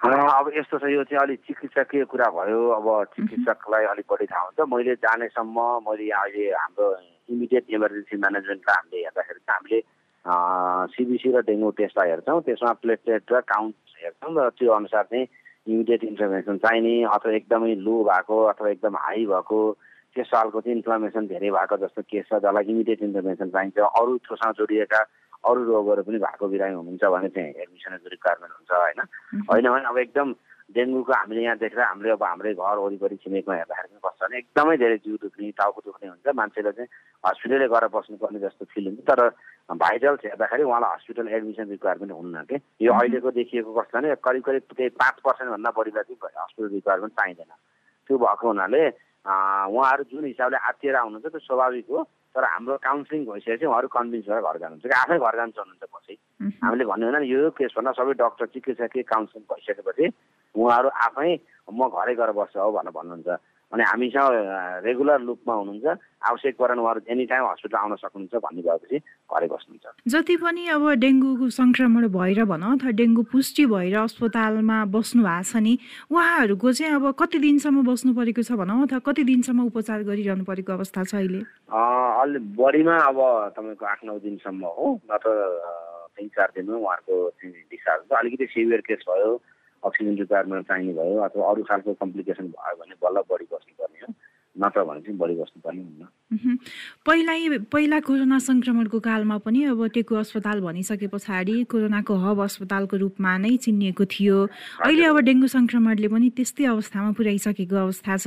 अब 0.04 0.52
यस्तो 0.56 0.78
छ 0.80 0.84
यो 0.92 1.04
चाहिँ 1.08 1.22
अलिक 1.24 1.40
चिकित्सकीय 1.48 2.04
कुरा 2.12 2.28
भयो। 2.36 2.60
अब 2.76 2.88
चिकित्सकलाई 3.16 3.84
अलिक 3.88 4.06
बढी 4.12 4.26
थाहा 4.28 4.44
हुन्छ। 4.44 4.68
मैले 4.68 4.96
जानेसम्म 5.00 5.56
मैले 5.88 6.10
अहिले 6.12 6.44
हाम्रो 6.52 6.88
इमिडिएट 7.32 7.66
इमर्जेन्सी 7.72 8.18
म्यानेजमेन्टलाई 8.20 8.76
हामीले 8.76 9.00
हेर्दाखेरि 9.00 9.40
चाहिँ 9.40 9.56
हामीले 9.56 9.80
सिबिसी 10.92 11.32
र 11.32 11.42
डेङ्गु 11.48 11.70
टेस्टलाई 11.80 12.10
हेर्छौँ। 12.10 12.42
त्यसमा 12.44 12.72
प्लेटलेट 12.84 13.32
र 13.32 13.40
काउन्ट 13.48 13.76
हेर्छौँ 14.04 14.32
र 14.36 14.50
त्यो 14.60 14.72
अनुसार 14.76 15.04
चाहिँ 15.08 15.28
इमिडिएट 15.72 16.04
इन्टरभेन्सन 16.04 16.58
चाहिने 16.68 16.96
अथवा 17.08 17.32
एकदमै 17.40 17.76
लो 17.88 17.96
भएको 18.04 18.44
अथवा 18.52 18.70
एकदम 18.76 18.96
हाई 19.08 19.26
भएको 19.32 19.60
त्यस 20.16 20.30
खालको 20.36 20.62
चाहिँ 20.62 20.76
इन्फ्लामेसन 20.84 21.28
धेरै 21.32 21.50
भएको 21.56 21.76
जस्तो 21.80 22.02
केस 22.12 22.26
छ 22.28 22.44
जसलाई 22.44 22.64
इमिडिएट 22.76 23.02
इन्टरभेन्सन 23.08 23.50
चाहिन्छ। 23.56 23.80
अरू 23.80 24.18
थ्रोसँग 24.28 24.54
जोडिएका 24.60 25.00
अरू 25.44 25.62
रोगहरू 25.64 26.02
पनि 26.08 26.18
भएको 26.24 26.48
बिरामी 26.54 26.76
हुनुहुन्छ 26.80 27.04
भने 27.04 27.30
चाहिँ 27.36 27.54
एडमिसनको 27.64 28.10
रिक्वायरमेन्ट 28.16 28.54
हुन्छ 28.58 28.72
होइन? 28.72 29.00
होइन 29.52 29.66
भने 29.70 29.86
अब 29.92 29.98
एकदम 29.98 30.28
डेङ्गुको 30.74 31.14
हामीले 31.14 31.42
यहाँ 31.44 31.58
देखेर 31.60 31.82
हामीले 31.84 32.12
अब 32.16 32.24
हाम्रै 32.24 32.54
घर 32.56 32.78
वरिपरि 32.84 33.16
छिमेकमा 33.24 33.56
हेर्दाखेरि 33.56 33.88
पनि 33.94 34.00
कस्तो 34.04 34.26
भने 34.26 34.38
एकदमै 34.40 34.76
धेरै 34.84 34.98
जिउ 35.04 35.16
दुख्ने 35.24 35.52
टाउको 35.60 35.82
दुख्ने 35.86 36.08
हुन्छ। 36.10 36.28
मान्छेले 36.40 36.72
चाहिँ 36.72 36.90
हस्पिटलै 37.24 37.68
गएर 37.74 37.86
बस्नुपर्ने 37.94 38.40
जस्तो 38.40 38.64
फिल 38.72 38.86
हुन्छ। 38.88 39.02
तर 39.04 39.20
भाइटल्स 39.84 40.22
हेर्दाखेरि 40.26 40.64
उहाँलाई 40.64 40.92
हस्पिटल 40.96 41.28
एडमिसन 41.28 41.68
रिक्वायरमेन्ट 41.76 42.14
हुन्न 42.14 42.44
कि? 42.50 42.58
यो 42.82 42.92
अहिलेको 42.94 43.30
देखिएको 43.32 43.72
कस्तो 43.74 44.00
भने 44.00 44.16
करिब 44.24 44.44
करिब 44.48 44.64
त्यही 44.72 44.90
पाँच 45.04 45.16
पर्सेन्टभन्दा 45.28 45.70
बढीलाई 45.78 46.04
चाहिँ 46.04 46.36
हस्पिटल 46.40 46.70
रिक्वायरमेन्ट 46.74 47.14
चाहिँदैन। 47.20 47.52
त्यो 48.10 48.18
भएको 48.18 48.48
हुनाले 48.48 48.84
उहाँहरू 49.24 50.04
जुन 50.12 50.26
हिसाबले 50.26 50.58
आत्तिएर 50.58 50.96
आउनुहुन्छ 50.96 51.28
त्यो 51.28 51.40
स्वाभाविक 51.48 51.88
हो। 51.92 52.00
तर 52.36 52.44
हाम्रो 52.44 52.76
काउन्सिलिङ 52.82 53.22
भइसकेपछि 53.26 53.66
उहाँहरू 53.66 53.88
कन्भिन्स 53.94 54.28
भएर 54.30 54.42
घर 54.42 54.58
जानुहुन्छ। 54.58 54.84
कि 54.84 54.96
आफै 55.04 55.18
घर 55.22 55.36
जानु 55.38 55.52
चाहनुहुन्छ 55.54 55.84
पछि 55.94 56.14
हामीले 56.64 56.86
भन्यो 56.90 57.12
भने 57.14 57.28
यो 57.30 57.50
केसभन्दा 57.54 57.92
सबै 57.94 58.14
डक्टर 58.18 58.46
चिकित्सकीय 58.54 59.04
काउन्सिलिङ 59.14 59.44
भइसकेपछि 59.54 60.06
उहाँहरू 60.56 60.90
आफै 61.06 61.30
म 61.70 61.82
घरै 61.94 62.14
गएर 62.18 62.32
बस्छु 62.34 62.58
हौ 62.58 62.72
भनेर 62.74 62.94
भन्नुहुन्छ। 62.98 63.30
अनि 63.74 63.84
हामीसँग 63.84 64.86
रेगुलर 64.86 65.20
लुपमा 65.28 65.54
हुनुहुन्छ। 65.54 65.88
आवश्यक 66.24 66.56
परेन 66.56 66.80
उहाँहरू 66.80 67.02
एनी 67.10 67.26
टाइम 67.26 67.44
हस्पिटल 67.44 67.78
आउन 67.78 67.96
सक्नुहुन्छ 68.00 68.34
भन्ने 68.46 68.62
भएपछि 68.62 68.98
घरै 69.34 69.48
बस्नुहुन्छ। 69.50 69.86
जति 70.14 70.36
पनि 70.40 70.64
अब 70.78 70.84
डेङ्गुको 71.04 71.50
सङ्क्रमण 71.50 72.08
भएर 72.14 72.40
भनौँ 72.46 72.72
अथवा 72.78 72.92
डेङ्गु 73.02 73.24
पुष्टि 73.34 73.66
भएर 73.74 73.98
अस्पतालमा 73.98 74.78
बस्नु 74.94 75.22
भएको 75.26 75.44
छ 75.50 75.56
नि 75.66 75.74
उहाँहरूको 76.14 76.72
चाहिँ 76.72 76.94
अब 76.96 77.06
कति 77.18 77.38
दिनसम्म 77.44 77.84
बस्नु 77.90 78.14
परेको 78.14 78.42
छ 78.46 78.52
भनौँ 78.62 78.78
अथवा 78.88 79.00
कति 79.10 79.24
दिनसम्म 79.26 79.66
उपचार 79.74 80.04
गरिरहनु 80.06 80.44
परेको 80.46 80.72
अवस्था 80.74 81.04
छ 81.04 81.16
अहिले? 81.20 81.42
अलि 81.74 82.40
बढीमा 82.56 82.96
अब 83.10 83.20
तपाईँको 83.58 83.86
आठ 83.86 84.00
नौ 84.06 84.18
दिनसम्म 84.22 84.64
हो 84.78 84.88
नत्र 85.12 85.34
तिन 86.14 86.28
चार 86.30 86.50
दिनमा 86.56 86.78
उहाँहरूको 86.78 87.16
डिस्चार्ज 87.74 88.16
अलिकति 88.22 88.46
सिभियर 88.54 88.82
केस 88.86 89.04
भयो। 89.10 89.32
अक्सिजन 89.86 90.16
रिक्वायरमेन्ट 90.24 90.68
चाहिने 90.68 90.94
भयो 91.00 91.18
अथवा 91.28 91.50
अरू 91.52 91.64
खालको 91.70 91.94
कम्प्लिकेसन 92.04 92.46
भयो 92.56 92.76
भने 92.82 92.96
बल्ल 93.04 93.18
बढी 93.32 93.46
बस्नुपर्ने 93.54 94.00
हो। 94.04 94.14
नत्र 94.56 94.84
भने 94.86 95.02
चाहिँ 95.02 95.18
बढी 95.18 95.36
बस्नुपर्ने 95.36 95.82
हुन्न। 95.82 96.58
पहिला 97.06 97.34
पहिला 97.74 98.00
कोरोना 98.08 98.38
सङ्क्रमणको 98.48 99.00
कालमा 99.08 99.38
पनि 99.46 99.64
अब 99.74 99.80
टेकु 99.98 100.16
अस्पताल 100.16 100.62
भनिसके 100.62 101.08
पछाडि 101.10 101.56
कोरोनाको 101.74 102.14
हब 102.26 102.40
अस्पतालको 102.44 102.96
रूपमा 103.04 103.32
नै 103.44 103.58
चिनिएको 103.66 104.06
थियो। 104.14 104.38
अहिले 104.86 105.06
अब 105.10 105.18
डेङ्गु 105.30 105.48
सङ्क्रमणले 105.58 106.08
पनि 106.14 106.30
त्यस्तै 106.38 106.66
अवस्थामा 106.70 107.12
पुर्याइसकेको 107.18 107.76
अवस्था 107.76 108.14
छ। 108.18 108.26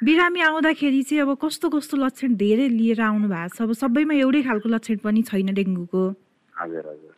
बिरामी 0.00 0.40
आउँदाखेरि 0.48 1.02
चाहिँ 1.12 1.22
अब 1.28 1.36
कस्तो 1.44 1.68
कस्तो 1.76 1.96
लक्षण 2.00 2.30
धेरै 2.40 2.68
लिएर 2.72 3.00
आउनु 3.00 3.28
भएको 3.28 3.54
छ? 3.56 3.62
अब 3.68 3.72
सबैमा 3.76 4.14
एउटै 4.24 4.42
खालको 4.48 4.68
लक्षण 4.72 4.96
पनि 5.04 5.22
छैन 5.28 5.52
डेङ्गुको। 5.60 6.04
हजुर 6.56 6.84
हजुर। 6.88 7.14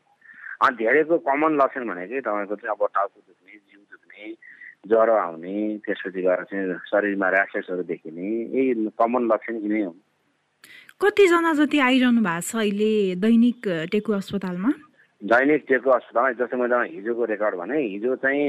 धेरैको 0.83 1.17
कमन 1.23 1.53
लक्षण 1.63 1.83
भनेकै 1.87 2.21
तपाईँको 2.27 2.55
चाहिँ 2.59 2.75
अब 2.75 2.83
टाउको 2.91 3.19
ज्वरो 4.89 5.15
आउने 5.15 5.55
त्यसपछि 5.85 6.21
गएर 6.23 6.43
चाहिँ 6.51 6.75
शरीरमा 6.91 7.29
ऱ्यासेसहरू 7.29 7.83
देखिने 7.93 8.29
यही 8.57 8.89
कमन 8.99 9.23
लक्षण 9.33 9.57
यिनै 9.65 9.83
हो। 9.85 9.95
कतिजना 11.01 11.53
जति 11.61 11.79
आइरहनु 11.79 12.21
भएको 12.21 12.47
छ 12.49 12.57
अहिले 12.57 12.93
दैनिक 13.23 13.69
टेकु 13.93 14.13
अस्पतालमा? 14.13 14.71
दैनिक 15.23 15.65
टेकु 15.69 15.91
अस्पतालमा 15.91 16.33
जस्तो 16.41 16.57
मैले 16.57 16.79
हिजोको 16.95 17.25
रेकर्ड 17.33 17.55
भने 17.61 17.77
हिजो 17.83 18.17
चाहिँ 18.25 18.43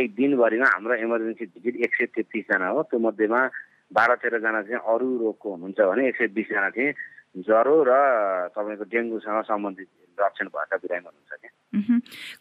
एक 0.00 0.14
दिनभरिमा 0.14 0.66
हाम्रो 0.72 0.94
इमर्जेन्सी 1.04 1.44
भिजिट 1.44 1.76
एक 1.84 1.94
सय 1.94 2.06
तेत्तिसजना 2.14 2.68
हो 2.70 2.82
त्यो 2.88 2.98
मध्येमा 3.06 3.40
बाह्र 3.90 4.14
तेह्रजना 4.22 4.60
चाहिँ 4.62 4.82
अरू 4.86 5.08
रोगको 5.18 5.48
हुनुहुन्छ 5.50 5.80
भने 5.90 6.08
एक 6.08 6.16
सय 6.16 6.26
बिसजना 6.38 6.68
चाहिँ 6.70 6.92
ज्वरो 7.34 7.76
र 7.86 7.92
तपाईँको 8.54 8.84
डेङ्गुसँग 8.90 9.42
सम्बन्धित 9.46 9.88
लक्षण 10.18 10.46
भएका 10.50 10.76
बिरामी 10.76 11.06
हुनुहुन्छ 11.06 11.32
क्या। 11.40 11.50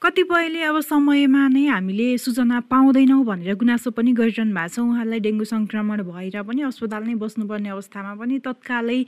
कतिपयले 0.02 0.62
अब 0.66 0.78
समयमा 0.82 1.44
नै 1.54 1.66
हामीले 1.70 2.18
सूचना 2.18 2.58
पाउँदैनौँ 2.66 3.24
भनेर 3.24 3.56
गुनासो 3.56 3.94
पनि 3.94 4.12
गरिरहनु 4.18 4.52
भएको 4.52 4.74
छ। 4.74 4.80
उहाँलाई 4.82 5.20
डेङ्गु 5.22 5.46
सङ्क्रमण 5.46 6.00
भएर 6.10 6.42
पनि 6.42 6.62
अस्पताल 6.66 7.04
नै 7.06 7.16
बस्नुपर्ने 7.22 7.70
अवस्थामा 7.70 8.14
पनि 8.20 8.36
तत्कालै 8.42 9.00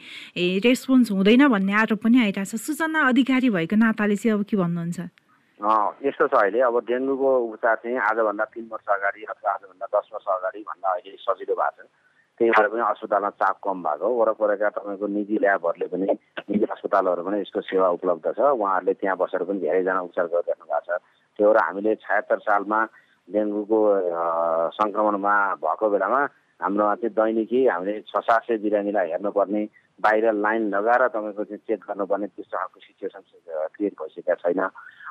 रेस्पोन्स 0.61 1.11
हुँदैन 1.11 1.43
भन्ने 1.49 1.73
आरोप 1.81 1.99
पनि 2.05 2.17
आइरहेको 2.29 2.45
छ। 2.45 2.61
सूचना 2.61 2.99
अधिकारी 3.09 3.49
भएको 3.49 3.75
नाताले 3.81 4.15
चाहिँ 4.21 4.37
अब 4.37 4.45
के 4.45 4.55
भन्नुहुन्छ? 4.61 4.99
यस्तो 6.05 6.25
छ 6.29 6.33
अहिले। 6.37 6.59
अब 6.69 6.75
डेङ्गुको 6.85 7.29
उपचार 7.49 7.75
चाहिँ 7.81 7.97
आजभन्दा 7.97 8.45
तिन 8.53 8.65
वर्ष 8.71 8.87
अगाडि 8.93 9.21
अथवा 9.25 9.49
आजभन्दा 9.57 9.85
दस 9.89 10.05
वर्ष 10.13 10.27
अगाडि 10.37 10.61
भन्दा 10.69 10.89
अहिले 10.89 11.17
सजिलो 11.17 11.53
भएको 11.57 11.81
छ। 11.81 11.89
त्यही 12.41 12.51
भएर 12.57 12.67
पनि 12.73 12.81
अस्पतालमा 12.81 13.29
चाप 13.37 13.57
कम 13.61 13.77
भएको 13.85 14.07
वरपरका 14.17 14.69
तपाईँको 14.73 15.07
निजी 15.13 15.37
ल्याबहरूले 15.45 15.87
पनि 15.93 16.05
निजी 16.49 16.65
अस्पतालहरू 16.73 17.21
पनि 17.21 17.37
यसको 17.45 17.61
सेवा 17.69 17.87
उपलब्ध 18.01 18.25
छ। 18.33 18.39
उहाँहरूले 18.41 18.93
त्यहाँ 18.97 19.17
बसेर 19.21 19.43
पनि 19.45 19.59
धेरैजना 19.61 20.01
उपचार 20.01 20.25
गरिरहनु 20.33 20.65
भएको 20.65 20.81
छ। 20.81 20.97
त्यो 21.37 21.45
भएर 21.45 21.57
हामीले 21.61 21.93
छयत्तर 22.01 22.39
सालमा 22.41 22.79
डेङ्गुको 23.29 23.79
सङ्क्रमणमा 24.73 25.35
भएको 25.61 25.85
बेलामा 25.93 26.21
हाम्रोमा 26.59 26.95
चाहिँ 26.97 27.13
दैनिकी 27.13 27.59
हामीले 27.69 27.93
छ 28.09 28.13
सात 28.25 28.41
सय 28.49 28.57
बिरामीलाई 28.65 29.09
हेर्नुपर्ने 29.13 29.61
बाहिर 30.01 30.25
लाइन 30.33 30.61
लगाएर 30.73 31.07
तपाईँको 31.13 31.43
चाहिँ 31.45 31.61
चेक 31.69 31.79
गर्नुपर्ने 31.93 32.27
त्यस्तो 32.33 32.57
खालको 32.57 32.79
सिचुएसन 32.81 33.21
क्रिएट 33.77 33.93
भइसकेका 34.01 34.33
छैन। 34.41 34.61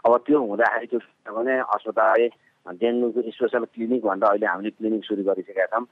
अब 0.03 0.13
त्यो 0.27 0.39
हुँदाखेरि 0.51 0.87
त्यो 0.91 0.99
भने 1.31 1.55
अस्पतालले 1.63 2.27
डेङ्गुको 2.67 3.21
स्पेसल 3.31 3.65
क्लिनिक 3.75 4.03
भनेर 4.05 4.29
अहिले 4.31 4.47
हामीले 4.47 4.71
क्लिनिक 4.79 5.05
सुरु 5.05 5.23
गरिसकेका 5.25 5.67
छौँ। 5.73 5.87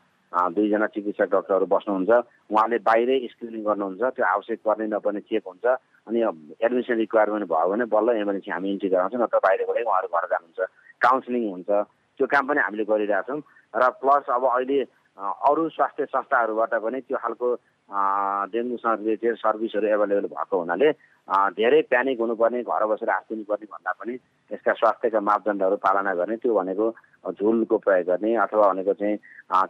दुईजना 0.53 0.87
चिकित्सक 0.93 1.29
डक्टरहरू 1.33 1.67
बस्नुहुन्छ। 1.73 2.11
उहाँले 2.53 2.79
बाहिरै 2.85 3.17
स्क्रिनिङ 3.33 3.63
गर्नुहुन्छ। 3.65 4.03
त्यो 4.17 4.25
आवश्यक 4.25 4.59
पर्ने 4.61 4.87
नपर्ने 4.93 5.21
चेक 5.25 5.45
हुन्छ। 5.49 5.65
अनि 6.07 6.19
एडमिसन 6.61 6.97
रिक्वायरमेन्ट 7.05 7.49
भयो 7.49 7.69
भने 7.73 7.85
बल्ल 7.89 8.09
इमर्जेन्सी 8.21 8.51
हामी 8.53 8.69
इन्ट्री 8.73 8.89
गराउँछौँ 8.93 9.21
नत्र 9.25 9.39
बाहिरबाटै 9.47 9.83
उहाँहरू 9.89 10.09
घर 10.13 10.25
जानुहुन्छ। 10.29 10.61
काउन्सिलिङ 11.01 11.43
हुन्छ। 11.49 11.71
त्यो 12.21 12.27
काम 12.29 12.45
पनि 12.49 12.61
हामीले 12.61 12.85
गरिरहेछौँ 12.85 13.41
र 13.75 13.83
प्लस 14.01 14.25
अब 14.29 14.45
अहिले 14.53 14.79
अरू 15.19 15.63
स्वास्थ्य 15.75 16.05
संस्थाहरूबाट 16.13 16.73
पनि 16.85 16.99
त्यो 17.09 17.17
खालको 17.17 17.49
डेङ्गुसँग 18.53 18.99
रिलेटेड 19.01 19.35
सर्भिसहरू 19.37 19.87
एभाइलेबल 19.89 20.27
भएको 20.29 20.57
हुनाले 20.59 20.89
धेरै 21.29 21.81
प्यानिक 21.93 22.21
हुनुपर्ने 22.21 22.63
घर 22.63 22.85
बसेर 22.87 23.11
हात 23.11 23.33
भन्दा 23.33 23.93
पनि 24.01 24.15
यसका 24.51 24.73
स्वास्थ्यका 24.73 25.21
मापदण्डहरू 25.21 25.77
पालना 25.77 26.15
गर्ने 26.15 26.37
त्यो 26.41 26.55
भनेको 26.55 26.87
झुलको 27.37 27.77
प्रयोग 27.85 28.07
गर्ने 28.07 28.35
अथवा 28.45 28.73
भनेको 28.73 28.93
चाहिँ 28.93 29.17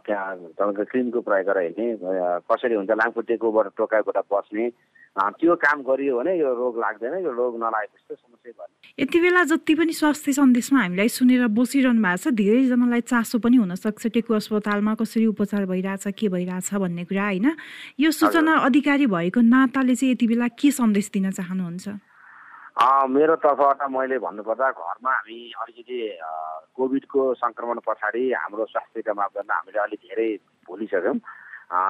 तपाईँको 0.07 0.83
क्रिमको 0.91 1.19
प्रयोग 1.21 1.45
गरेर 1.47 1.73
हिँड्ने 1.79 2.39
कसरी 2.47 2.75
हुन्छ 2.75 2.91
लामखुट्टेकोबाट 2.91 3.67
टोकाइबाट 3.77 4.17
बस्ने 4.31 4.69
त्यो 5.19 5.55
काम 5.59 5.81
गरियो 5.83 6.17
भने 6.17 6.33
यो 6.39 6.53
रोग 6.55 6.79
लाग्दैन 6.79 7.13
यो 7.25 7.31
रोग 7.33 7.55
नलागेपछि 7.59 8.15
समस्या 8.15 8.51
गर्ने 8.55 9.03
यति 9.03 9.19
बेला 9.19 9.43
जति 9.51 9.75
पनि 9.75 9.93
स्वास्थ्य 9.93 10.31
सन्देशमा 10.33 10.79
हामीलाई 10.79 11.09
सुनेर 11.09 11.47
बसिरहनु 11.59 11.99
भएको 11.99 12.23
छ 12.23 12.33
धेरैजनालाई 12.39 13.01
चासो 13.11 13.39
पनि 13.43 13.57
हुनसक्छ 13.57 14.07
टेकु 14.15 14.33
अस्पतालमा 14.33 14.93
कसरी 14.95 15.25
उपचार 15.33 15.65
भइरहेछ 15.65 16.07
के 16.15 16.27
भइरहेछ 16.29 16.73
भन्ने 16.73 17.03
कुरा 17.03 17.25
होइन? 17.25 17.47
यो 17.99 18.11
सूचना 18.11 18.53
अधिकारी 18.69 19.05
भएको 19.11 19.41
नाताले 19.41 19.95
चाहिँ 19.95 20.13
यति 20.13 20.27
बेला 20.27 20.47
के 20.55 20.71
सन्देश 20.71 21.09
दिन 21.09 21.31
चाहनुहुन्छ? 21.49 21.87
मेरो 23.09 23.35
तर्फबाट 23.43 23.81
मैले 23.91 24.17
भन्नुपर्दा 24.23 24.67
घरमा 24.71 25.11
हामी 25.11 25.39
अलिकति 25.61 25.97
कोभिडको 26.77 27.21
सङ्क्रमण 27.41 27.77
पछाडि 27.83 28.23
हाम्रो 28.39 28.65
स्वास्थ्यका 28.71 29.13
मापदण्ड 29.19 29.51
हामीले 29.51 29.79
अलिक 29.83 29.99
धेरै 29.99 30.29
भुलिसक्यौँ। 30.69 31.17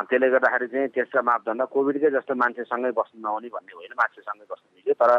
त्यसले 0.09 0.27
गर्दाखेरि 0.33 0.67
चाहिँ 0.73 0.87
त्यसका 0.95 1.21
मापदण्ड 1.29 1.61
कोभिडकै 1.75 2.09
जस्तो 2.17 2.33
मान्छेसँगै 2.41 2.91
बस्नु 2.97 3.21
नहुने 3.21 3.49
भन्ने 3.53 3.73
होइन 3.77 3.93
मान्छेसँगै 4.01 4.45
बस्नु 4.49 4.67
मिल्यो। 4.75 4.95
तर 4.97 5.11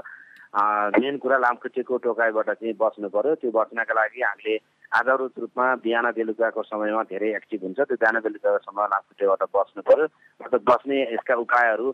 मेन 0.99 1.17
कुरा 1.23 1.37
लामखुट्टेको 1.39 1.97
टोकाइबाट 2.03 2.51
चाहिँ 2.59 2.75
बच्नु 2.75 3.09
पऱ्यो 3.15 3.35
त्यो 3.39 3.51
बच्नका 3.55 3.95
लागि 3.95 4.21
हामीले 4.27 4.55
आधारभूत 4.91 5.39
रूपमा 5.39 5.67
बिहान 5.87 6.07
बेलुकाको 6.19 6.63
समयमा 6.67 7.03
धेरै 7.15 7.31
एक्टिभ 7.39 7.61
हुन्छ। 7.63 7.79
त्यो 7.87 7.97
बिहान 8.03 8.17
बेलुकाको 8.27 8.59
समयमा 8.67 8.87
लामखुट्टेबाट 8.91 9.43
बस्नु 9.55 9.81
पऱ्यो 9.87 10.07
मतलब 10.43 10.61
बस्ने 10.67 10.99
यसका 11.15 11.35
उपायहरू 11.47 11.87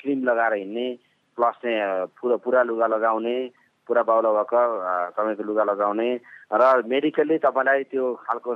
क्रिम 0.00 0.18
लगाएर 0.28 0.54
हिँड्ने 0.60 0.86
प्लस 1.38 1.54
चाहिँ 1.62 2.06
पुरा 2.14 2.36
पुरा 2.38 2.62
लुगा 2.64 2.86
लगाउने 2.88 3.36
पुरा 3.88 4.02
बाहुला 4.04 4.30
भएको 4.32 4.62
तपाईँको 5.12 5.42
लुगा 5.44 5.64
लगाउने। 5.64 6.08
र 6.52 6.62
मेडिकल्ली 6.86 7.38
तपाईँलाई 7.38 7.82
त्यो 7.88 8.04
खालको 8.20 8.54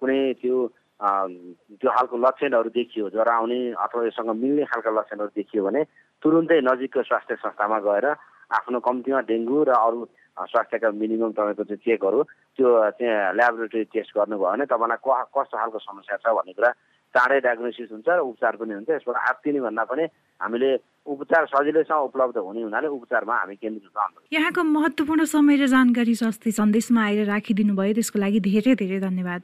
कुनै 0.00 0.20
त्यो 0.36 0.56
त्यो 1.00 1.90
खालको 1.90 2.16
लक्षणहरू 2.18 2.70
देखियो 2.70 3.08
ज्वरो 3.10 3.32
आउने 3.32 3.60
अथवा 3.74 4.04
योसँग 4.04 4.30
मिल्ने 4.36 4.64
खालका 4.66 4.90
लक्षणहरू 4.92 5.32
देखियो 5.34 5.64
भने 5.64 5.82
तुरुन्तै 6.22 6.60
नजिकको 6.62 7.02
स्वास्थ्य 7.02 7.34
संस्थामा 7.36 7.78
गएर 7.80 8.06
आफ्नो 8.50 8.78
कम्तीमा 8.80 9.20
डेङ्गु 9.26 9.58
र 9.64 9.70
अरू 9.74 10.00
स्वास्थ्यका 10.46 10.90
मिनिमम 10.92 11.32
तपाईँको 11.32 11.64
त्यो 11.64 11.76
चेकहरू 11.78 12.20
त्यो 12.58 12.68
त्यहाँ 12.94 13.32
ल्याबोरेटरी 13.32 13.84
टेस्ट 13.90 14.12
गर्नुभयो 14.12 14.44
भने 14.46 14.64
तपाईँलाई 14.66 15.00
कस्तो 15.30 15.56
खालको 15.56 15.78
समस्या 15.80 16.16
छ 16.18 16.26
भन्ने 16.30 16.52
कुरा 16.52 16.70
चाँडै 17.14 17.38
डायग्नोसिस 17.46 17.90
हुन्छ 17.90 18.08
र 18.08 18.20
उपचार 18.22 18.54
पनि 18.60 18.72
हुन्छ। 18.74 18.88
यसबाट 18.90 19.16
आत्तिने 19.30 19.60
भन्दा 19.60 19.84
पनि 19.90 20.04
हामीले 20.40 20.70
उपचार 21.06 21.42
सजिलैसँग 21.50 22.06
उपलब्ध 22.06 22.36
हुने 22.38 22.60
हुनाले 22.62 22.88
उपचारमा 22.88 23.34
हामी 23.34 23.56
केन्द्रित 23.62 23.90
हुन्छ 23.90 24.30
यहाँको 24.32 24.62
महत्त्वपूर्ण 24.62 25.24
समय 25.34 25.56
र 25.56 25.66
जानकारी 25.74 26.14
स्वास्थ्य 26.14 26.50
सन्देशमा 26.60 27.00
आएर 27.04 27.26
राखिदिनु 27.26 27.74
भयो। 27.74 27.92
त्यसको 27.98 28.18
लागि 28.18 28.40
धेरै 28.46 28.74
धेरै 28.78 29.00
धन्यवाद। 29.00 29.40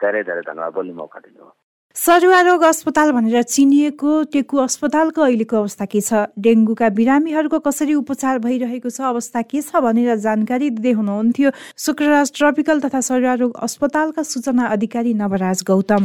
धेरै 0.00 0.22
धेरै 0.24 0.42
धन्यवाद। 0.48 0.72
बोल्ने 0.72 0.94
मौका 0.96 1.20
दिनुभयो 1.20 1.52
सरुवा 1.96 2.40
रोग 2.44 2.62
अस्पताल 2.62 3.12
भनेर 3.12 3.42
चिनिएको 3.42 4.10
टेकु 4.32 4.56
अस्पतालको 4.60 5.20
अहिलेको 5.22 5.56
अवस्था 5.56 5.84
के 5.88 6.00
छ? 6.00 6.28
डेङ्गुका 6.36 6.88
बिरामीहरूको 6.92 7.58
कसरी 7.64 7.94
उपचार 7.96 8.38
भइरहेको 8.44 8.90
छ? 8.90 9.00
अवस्था 9.00 9.42
के 9.48 9.60
छ 9.64 9.80
भनेर 9.80 10.16
जानकारी 10.20 10.70
दिँदै 10.76 10.92
हुनुहुन्थ्यो। 10.92 11.50
शुक्रराज 11.84 12.32
ट्रपिकल 12.36 12.80
तथा 12.84 13.00
सरुवा 13.00 13.34
रोग 13.40 13.52
अस्पतालका 13.64 14.22
सूचना 14.28 14.66
अधिकारी 14.76 15.14
नवराज 15.14 15.64
गौतम। 15.64 16.04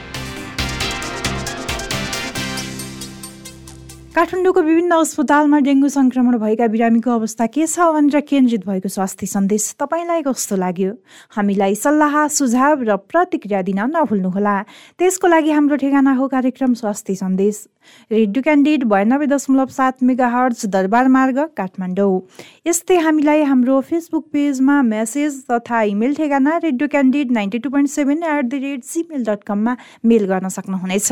काठमाडौँको 4.11 4.61
विभिन्न 4.61 4.91
अस्पतालमा 4.91 5.59
डेङ्गु 5.63 5.89
सङ्क्रमण 5.89 6.37
भएका 6.37 6.67
बिरामीको 6.67 7.11
अवस्था 7.11 7.45
के 7.47 7.63
छ 7.63 7.79
भनेर 7.95 8.19
केन्द्रित 8.27 8.65
भएको 8.67 8.89
स्वास्थ्य 8.91 9.27
सन्देश 9.33 9.67
तपाईँलाई 9.79 10.21
कस्तो 10.27 10.55
लाग्यो? 10.59 10.91
हामीलाई 11.31 11.75
सल्लाह 11.79 12.27
सुझाव 12.27 12.83
र 12.83 12.97
प्रतिक्रिया 13.07 13.61
दिन 13.63 13.79
नभुल्नुहोला। 13.95 14.55
त्यसको 14.99 15.27
लागि 15.31 15.51
हाम्रो 15.55 15.75
ठेगाना 15.79 16.13
हो 16.19 16.27
कार्यक्रम 16.27 16.73
स्वास्थ्य 16.83 17.15
सन्देश। 17.23 17.63
रेडियो 18.11 18.41
क्यान्डिडेट 18.43 18.83
बयानब्बे 18.91 19.27
दशमलव 19.31 19.71
सात 19.79 20.03
मेगा 20.03 20.27
हर्च 20.27 20.65
दरबार 20.67 21.07
मार्ग 21.07 21.39
काठमाडौँ। 21.55 22.19
यस्तै 22.67 22.97
हामीलाई 23.07 23.43
हाम्रो 23.47 23.79
फेसबुक 23.87 24.25
पेजमा 24.27 24.81
मेसेज 24.91 25.43
तथा 25.51 25.81
इमेल 25.95 26.15
ठेगाना 26.15 26.57
Radio 26.67 26.87
Candidate 26.87 27.31
ninety 27.31 27.59
two 27.63 27.69
point 27.69 27.89
seven 27.89 28.23
at 28.23 28.45
the 28.45 28.59
rate 28.67 28.83
Gmail 28.91 29.23
dot 29.23 29.43
कममा 29.47 29.77
मेल 30.03 30.25
गर्न 30.33 30.49
सक्नुहुनेछ। 30.51 31.11